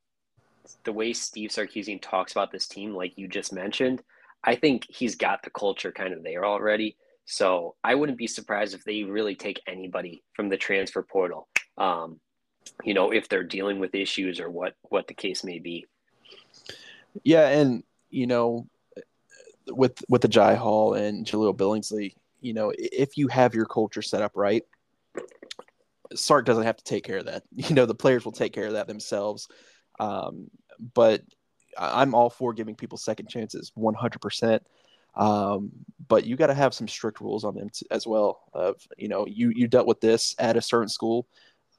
[0.83, 4.01] the way Steve Sarkisian talks about this team, like you just mentioned,
[4.43, 6.97] I think he's got the culture kind of there already.
[7.25, 11.47] So I wouldn't be surprised if they really take anybody from the transfer portal.
[11.77, 12.19] Um,
[12.83, 15.85] you know, if they're dealing with issues or what what the case may be.
[17.23, 18.67] Yeah, and you know,
[19.69, 24.01] with with the Jai Hall and Jahleel Billingsley, you know, if you have your culture
[24.01, 24.63] set up right,
[26.15, 27.43] Sark doesn't have to take care of that.
[27.55, 29.47] You know, the players will take care of that themselves.
[29.99, 30.49] Um,
[30.93, 31.23] but
[31.77, 34.59] I'm all for giving people second chances, 100%.
[35.15, 35.71] Um,
[36.07, 38.41] but you got to have some strict rules on them t- as well.
[38.53, 41.27] Of you know, you you dealt with this at a certain school.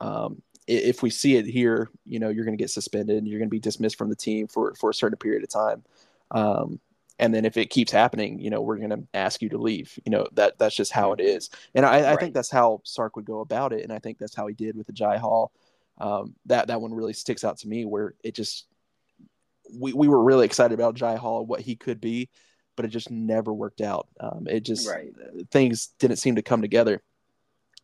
[0.01, 3.17] Um, if we see it here, you know, you're going to get suspended.
[3.17, 5.51] And you're going to be dismissed from the team for for a certain period of
[5.51, 5.85] time.
[6.33, 6.81] Um,
[7.19, 9.99] and then if it keeps happening, you know, we're going to ask you to leave.
[10.05, 11.51] You know, that that's just how it is.
[11.75, 13.83] And I, I think that's how Sark would go about it.
[13.83, 15.53] And I think that's how he did with the Jai Hall.
[15.99, 18.67] Um, that that one really sticks out to me where it just
[19.75, 22.29] we, we were really excited about Jai Hall, what he could be,
[22.77, 24.09] but it just never worked out.
[24.21, 25.13] Um, it just right.
[25.51, 27.03] things didn't seem to come together.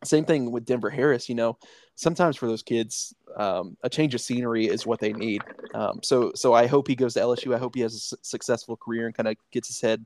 [0.03, 1.29] Same thing with Denver Harris.
[1.29, 1.57] You know,
[1.95, 5.41] sometimes for those kids, um, a change of scenery is what they need.
[5.73, 7.55] Um, so so I hope he goes to LSU.
[7.55, 10.05] I hope he has a su- successful career and kind of gets his head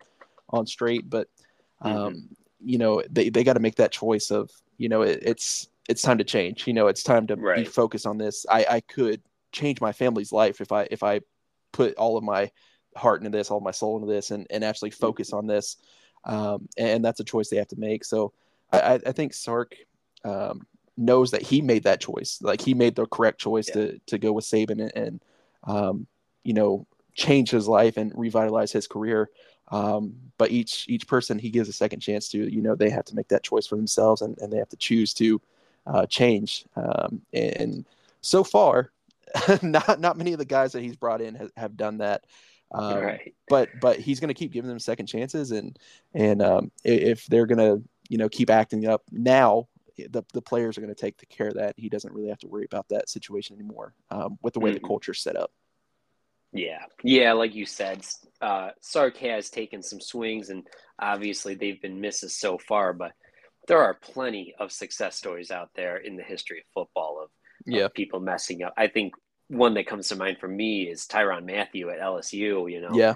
[0.50, 1.10] on straight.
[1.10, 1.28] But
[1.82, 2.18] um, mm-hmm.
[2.62, 6.02] you know, they they got to make that choice of you know it, it's it's
[6.02, 6.68] time to change.
[6.68, 7.58] You know, it's time to right.
[7.58, 8.46] be focused on this.
[8.50, 9.22] I I could
[9.52, 11.22] change my family's life if I if I
[11.72, 12.52] put all of my
[12.96, 15.06] heart into this, all my soul into this, and, and actually mm-hmm.
[15.06, 15.78] focus on this.
[16.26, 18.04] Um, and that's a choice they have to make.
[18.04, 18.34] So
[18.72, 19.76] I, I think Sark
[20.24, 20.66] um,
[20.98, 22.40] knows that he made that choice.
[22.42, 23.74] Like he made the correct choice yeah.
[23.76, 25.22] to to go with Saban and, and
[25.64, 26.08] um,
[26.44, 29.30] you know change his life and revitalize his career.
[29.72, 33.06] Um, but each each person he gives a second chance to, you know, they have
[33.06, 35.42] to make that choice for themselves and, and they have to choose to
[35.86, 36.66] uh, change.
[36.76, 37.86] Um, and
[38.22, 38.92] so far,
[39.62, 42.26] not not many of the guys that he's brought in have, have done that.
[42.72, 43.36] Um, right.
[43.48, 45.78] But but he's going to keep giving them second chances, and
[46.14, 50.78] and um, if they're going to you know keep acting up now, the the players
[50.78, 51.76] are going to take the care of that.
[51.78, 54.82] He doesn't really have to worry about that situation anymore um, with the way mm-hmm.
[54.82, 55.52] the culture's set up.
[56.52, 58.06] Yeah, yeah, like you said,
[58.42, 60.68] uh, Sark has taken some swings, and
[61.00, 62.94] obviously they've been misses so far.
[62.94, 63.12] But
[63.68, 67.30] there are plenty of success stories out there in the history of football of
[67.68, 67.88] yeah.
[67.94, 68.74] people messing up.
[68.78, 69.14] I think
[69.48, 72.72] one that comes to mind for me is Tyrann Mathieu at LSU.
[72.72, 73.14] You know, yeah,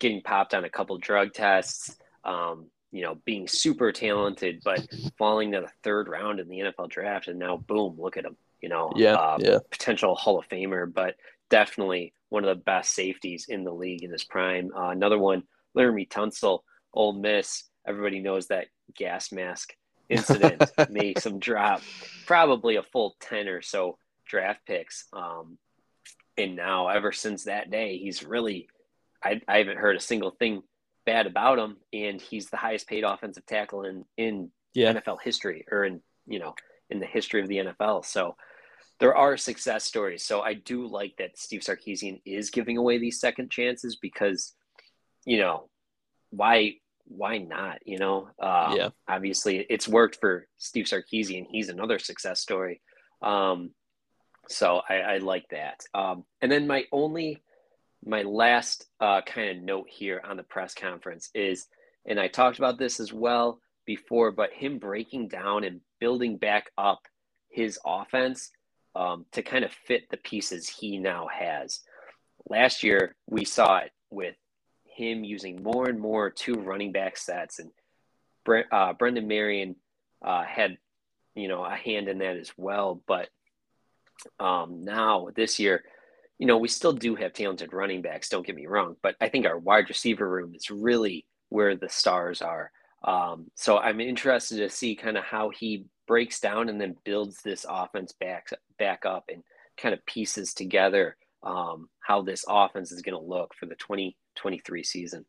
[0.00, 1.94] getting popped on a couple drug tests.
[2.24, 2.66] Um,
[2.96, 4.86] you know, being super talented, but
[5.18, 8.36] falling to the third round in the NFL draft, and now boom, look at him.
[8.62, 9.58] You know, yeah, uh, yeah.
[9.70, 11.16] potential Hall of Famer, but
[11.50, 14.70] definitely one of the best safeties in the league in his prime.
[14.74, 15.42] Uh, another one,
[15.76, 16.60] Laremy Tunsil,
[16.94, 17.64] Ole Miss.
[17.86, 19.74] Everybody knows that gas mask
[20.08, 21.82] incident makes him drop
[22.24, 25.04] probably a full 10 or so draft picks.
[25.12, 25.58] Um,
[26.38, 28.68] and now, ever since that day, he's really,
[29.22, 30.62] I, I haven't heard a single thing
[31.06, 31.76] bad about him.
[31.92, 34.92] And he's the highest paid offensive tackle in, in yeah.
[34.92, 36.54] NFL history or in, you know,
[36.90, 38.04] in the history of the NFL.
[38.04, 38.36] So
[39.00, 40.24] there are success stories.
[40.24, 44.54] So I do like that Steve Sarkisian is giving away these second chances because,
[45.24, 45.68] you know,
[46.30, 46.74] why
[47.08, 47.78] why not?
[47.84, 48.88] You know, um, yeah.
[49.08, 51.46] Obviously, it's worked for Steve Sarkisian.
[51.48, 52.80] He's another success story.
[53.22, 53.70] Um,
[54.48, 55.82] so I, I, like that.
[55.94, 57.42] Um, and then my only,
[58.06, 61.66] my last uh, kind of note here on the press conference is,
[62.06, 66.70] and I talked about this as well before, but him breaking down and building back
[66.78, 67.00] up
[67.50, 68.50] his offense
[68.94, 71.80] um, to kind of fit the pieces he now has.
[72.48, 74.36] Last year, we saw it with
[74.84, 77.70] him using more and more two running back sets, and
[78.70, 79.76] uh, Brennan Marion
[80.24, 80.78] uh, had
[81.34, 83.02] you know a hand in that as well.
[83.06, 83.28] But
[84.38, 85.82] um, now this year,
[86.38, 88.28] you know, we still do have talented running backs.
[88.28, 91.88] Don't get me wrong, but I think our wide receiver room is really where the
[91.88, 92.70] stars are.
[93.04, 97.42] Um, so I'm interested to see kind of how he breaks down and then builds
[97.42, 99.42] this offense back back up and
[99.76, 104.82] kind of pieces together um, how this offense is going to look for the 2023
[104.82, 105.24] season.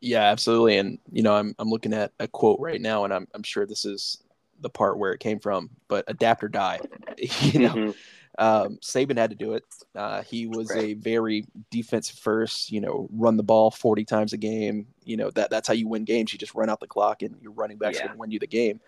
[0.00, 0.78] Yeah, absolutely.
[0.78, 3.66] And you know, I'm I'm looking at a quote right now, and I'm I'm sure
[3.66, 4.22] this is
[4.60, 6.80] the part where it came from, but adapt or die.
[7.18, 7.90] you know, mm-hmm.
[8.38, 9.64] Um, Saban had to do it.
[9.94, 10.84] Uh, he was right.
[10.84, 12.70] a very defense first.
[12.70, 14.86] You know, run the ball 40 times a game.
[15.04, 16.32] You know that that's how you win games.
[16.32, 18.06] You just run out the clock, and your running back's yeah.
[18.06, 18.80] going to win you the game.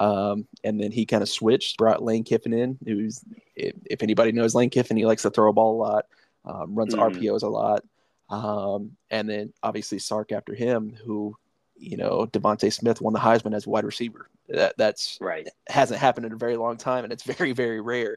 [0.00, 2.78] Um, and then he kind of switched, brought Lane Kiffin in.
[2.84, 3.24] Who's,
[3.56, 6.06] if, if, anybody knows Lane Kiffin, he likes to throw a ball a lot,
[6.44, 7.00] um, runs mm.
[7.00, 7.82] RPOs a lot.
[8.30, 11.36] Um, and then obviously Sark after him, who,
[11.76, 14.28] you know, DeVonta Smith won the Heisman as wide receiver.
[14.48, 15.48] That that's right.
[15.68, 18.16] Hasn't happened in a very long time, and it's very very rare.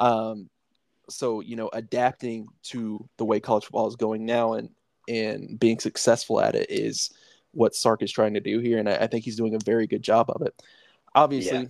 [0.00, 0.50] Um,
[1.08, 4.70] so you know, adapting to the way college football is going now, and
[5.08, 7.10] and being successful at it is
[7.52, 9.86] what Sark is trying to do here, and I, I think he's doing a very
[9.86, 10.60] good job of it
[11.14, 11.66] obviously, yeah.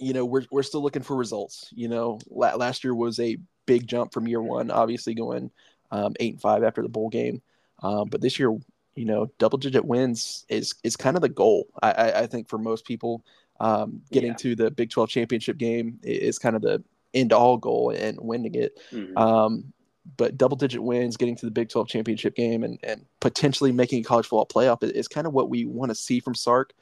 [0.00, 1.70] you know, we're we're still looking for results.
[1.74, 5.50] You know, la- last year was a big jump from year one, obviously going
[5.90, 7.42] um, eight and five after the bowl game,
[7.82, 8.56] um, but this year,
[8.94, 11.66] you know, double digit wins is is kind of the goal.
[11.82, 13.24] I, I, I think for most people,
[13.60, 14.36] um, getting yeah.
[14.36, 16.82] to the Big Twelve championship game is kind of the
[17.14, 18.78] end all goal and winning it.
[18.92, 19.16] Mm-hmm.
[19.16, 19.72] Um,
[20.16, 24.00] but double digit wins, getting to the Big 12 championship game, and, and potentially making
[24.00, 26.72] a college football playoff is, is kind of what we want to see from Sark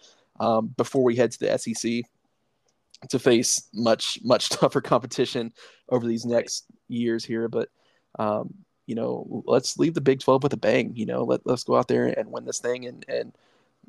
[0.41, 2.03] um, before we head to the SEC
[3.11, 5.53] to face much much tougher competition
[5.89, 7.49] over these next years here.
[7.49, 7.69] But
[8.19, 8.55] um,
[8.87, 10.93] you know, let's leave the Big 12 with a bang.
[10.95, 13.33] You know, let let's go out there and win this thing, and and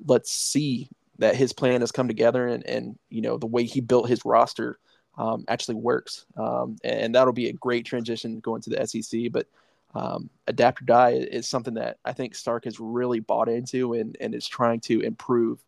[0.08, 3.82] let's see that his plan has come together, and and you know the way he
[3.82, 4.80] built his roster
[5.18, 6.26] um, actually works.
[6.38, 9.32] Um, and that'll be a great transition going to the SEC.
[9.32, 9.48] But
[9.94, 14.18] um, adapt or die is something that I think Sark has really bought into and,
[14.20, 15.60] and is trying to improve,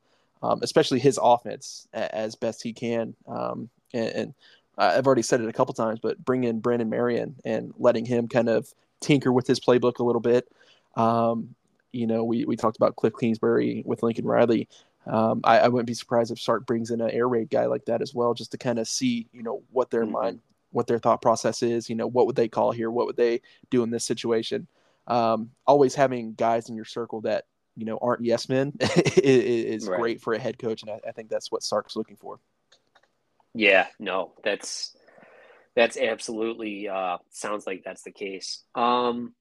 [0.44, 3.16] um, especially his offense as best he can.
[3.28, 4.34] Um, and, and,
[4.80, 8.28] I've already said it a couple times, but bring in Brennan Marion and letting him
[8.28, 10.48] kind of tinker with his playbook a little bit.
[10.96, 11.56] Um,
[11.92, 14.68] you know, we, we talked about Kliff Kingsbury with Lincoln Riley.
[15.08, 17.86] Um, I, I, wouldn't be surprised if Sark brings in an air raid guy like
[17.86, 20.12] that as well, just to kind of see, you know, what their mm-hmm.
[20.12, 20.40] mind,
[20.72, 21.90] what their thought process is.
[21.90, 22.92] You know, what would they call here?
[22.92, 24.68] What would they do in this situation?
[25.08, 27.46] Um, always having guys in your circle that
[27.78, 30.00] you know aren't yes men is, is right.
[30.00, 32.40] great for a head coach, and I, I think that's what Sark's looking for.
[33.54, 34.96] Yeah, no, that's
[35.76, 38.64] that's absolutely uh, sounds like that's the case.
[38.76, 39.34] Um,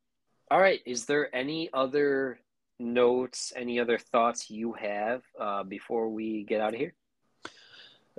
[0.50, 2.38] all right, is there any other
[2.78, 6.94] notes, any other thoughts you have uh, before we get out of here?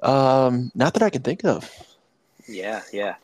[0.02, 1.70] Um, not that I can think of.
[2.48, 3.16] Yeah, yeah,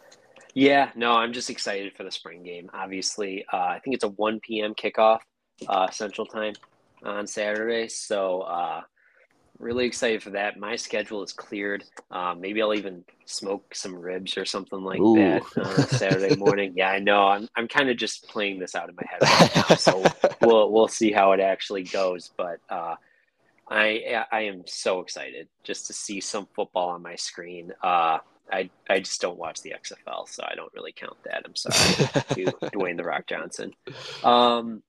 [0.54, 0.92] yeah.
[0.96, 2.70] No, I'm just excited for the spring game.
[2.74, 4.74] Obviously, uh, I think it's a 1 p.m.
[4.74, 5.20] kickoff
[5.68, 6.54] uh, Central Time
[7.04, 7.88] on Saturday.
[7.88, 8.82] So uh,
[9.64, 10.60] really excited for that.
[10.60, 11.84] My schedule is cleared.
[12.12, 15.16] Um, maybe I'll even smoke some ribs or something like Ooh.
[15.16, 16.74] that uh, Saturday morning.
[16.76, 17.28] yeah, I know.
[17.28, 20.04] I'm I'm kind of just playing this out in my head right now, so
[20.42, 22.32] we'll we'll see how it actually goes.
[22.38, 22.96] But uh,
[23.70, 27.72] I I am so excited just to see some football on my screen.
[27.82, 28.20] Uh,
[28.52, 31.44] I I just don't watch the XFL, so I don't really count that.
[31.46, 31.76] I'm sorry
[32.46, 33.74] to Dwayne the Rock Johnson.
[34.24, 34.84] Um,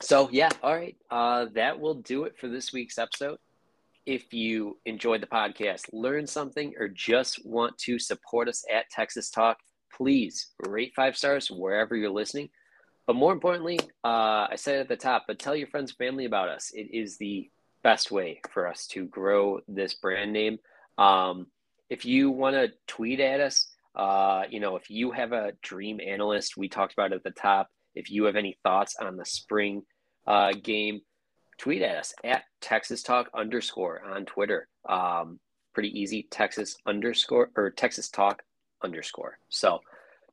[0.00, 0.96] so yeah, all right.
[1.10, 3.38] Uh, that will do it for this week's episode.
[4.04, 9.30] If you enjoyed the podcast, learned something, or just want to support us at Texas
[9.30, 9.58] Talk,
[9.92, 12.50] please rate five stars wherever you're listening.
[13.06, 16.48] But more importantly, uh, I said at the top, but tell your friends, family about
[16.48, 16.70] us.
[16.74, 17.50] It is the
[17.82, 20.58] best way for us to grow this brand name.
[20.98, 21.46] Um,
[21.88, 26.00] if you want to tweet at us, uh, you know, if you have a dream
[26.00, 29.82] analyst, we talked about at the top if you have any thoughts on the spring
[30.26, 31.00] uh, game,
[31.58, 34.68] tweet at us at Texas Talk underscore on Twitter.
[34.88, 35.40] Um,
[35.74, 38.42] pretty easy, Texas underscore or Texas Talk
[38.82, 39.38] underscore.
[39.48, 39.80] So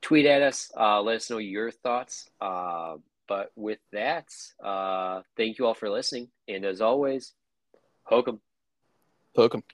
[0.02, 2.30] tweet at us, uh, let us know your thoughts.
[2.40, 2.98] Uh,
[3.28, 4.28] but with that,
[4.64, 6.30] uh, thank you all for listening.
[6.48, 7.34] And as always,
[8.04, 8.42] hook 'em.
[9.36, 9.64] Hook 'em.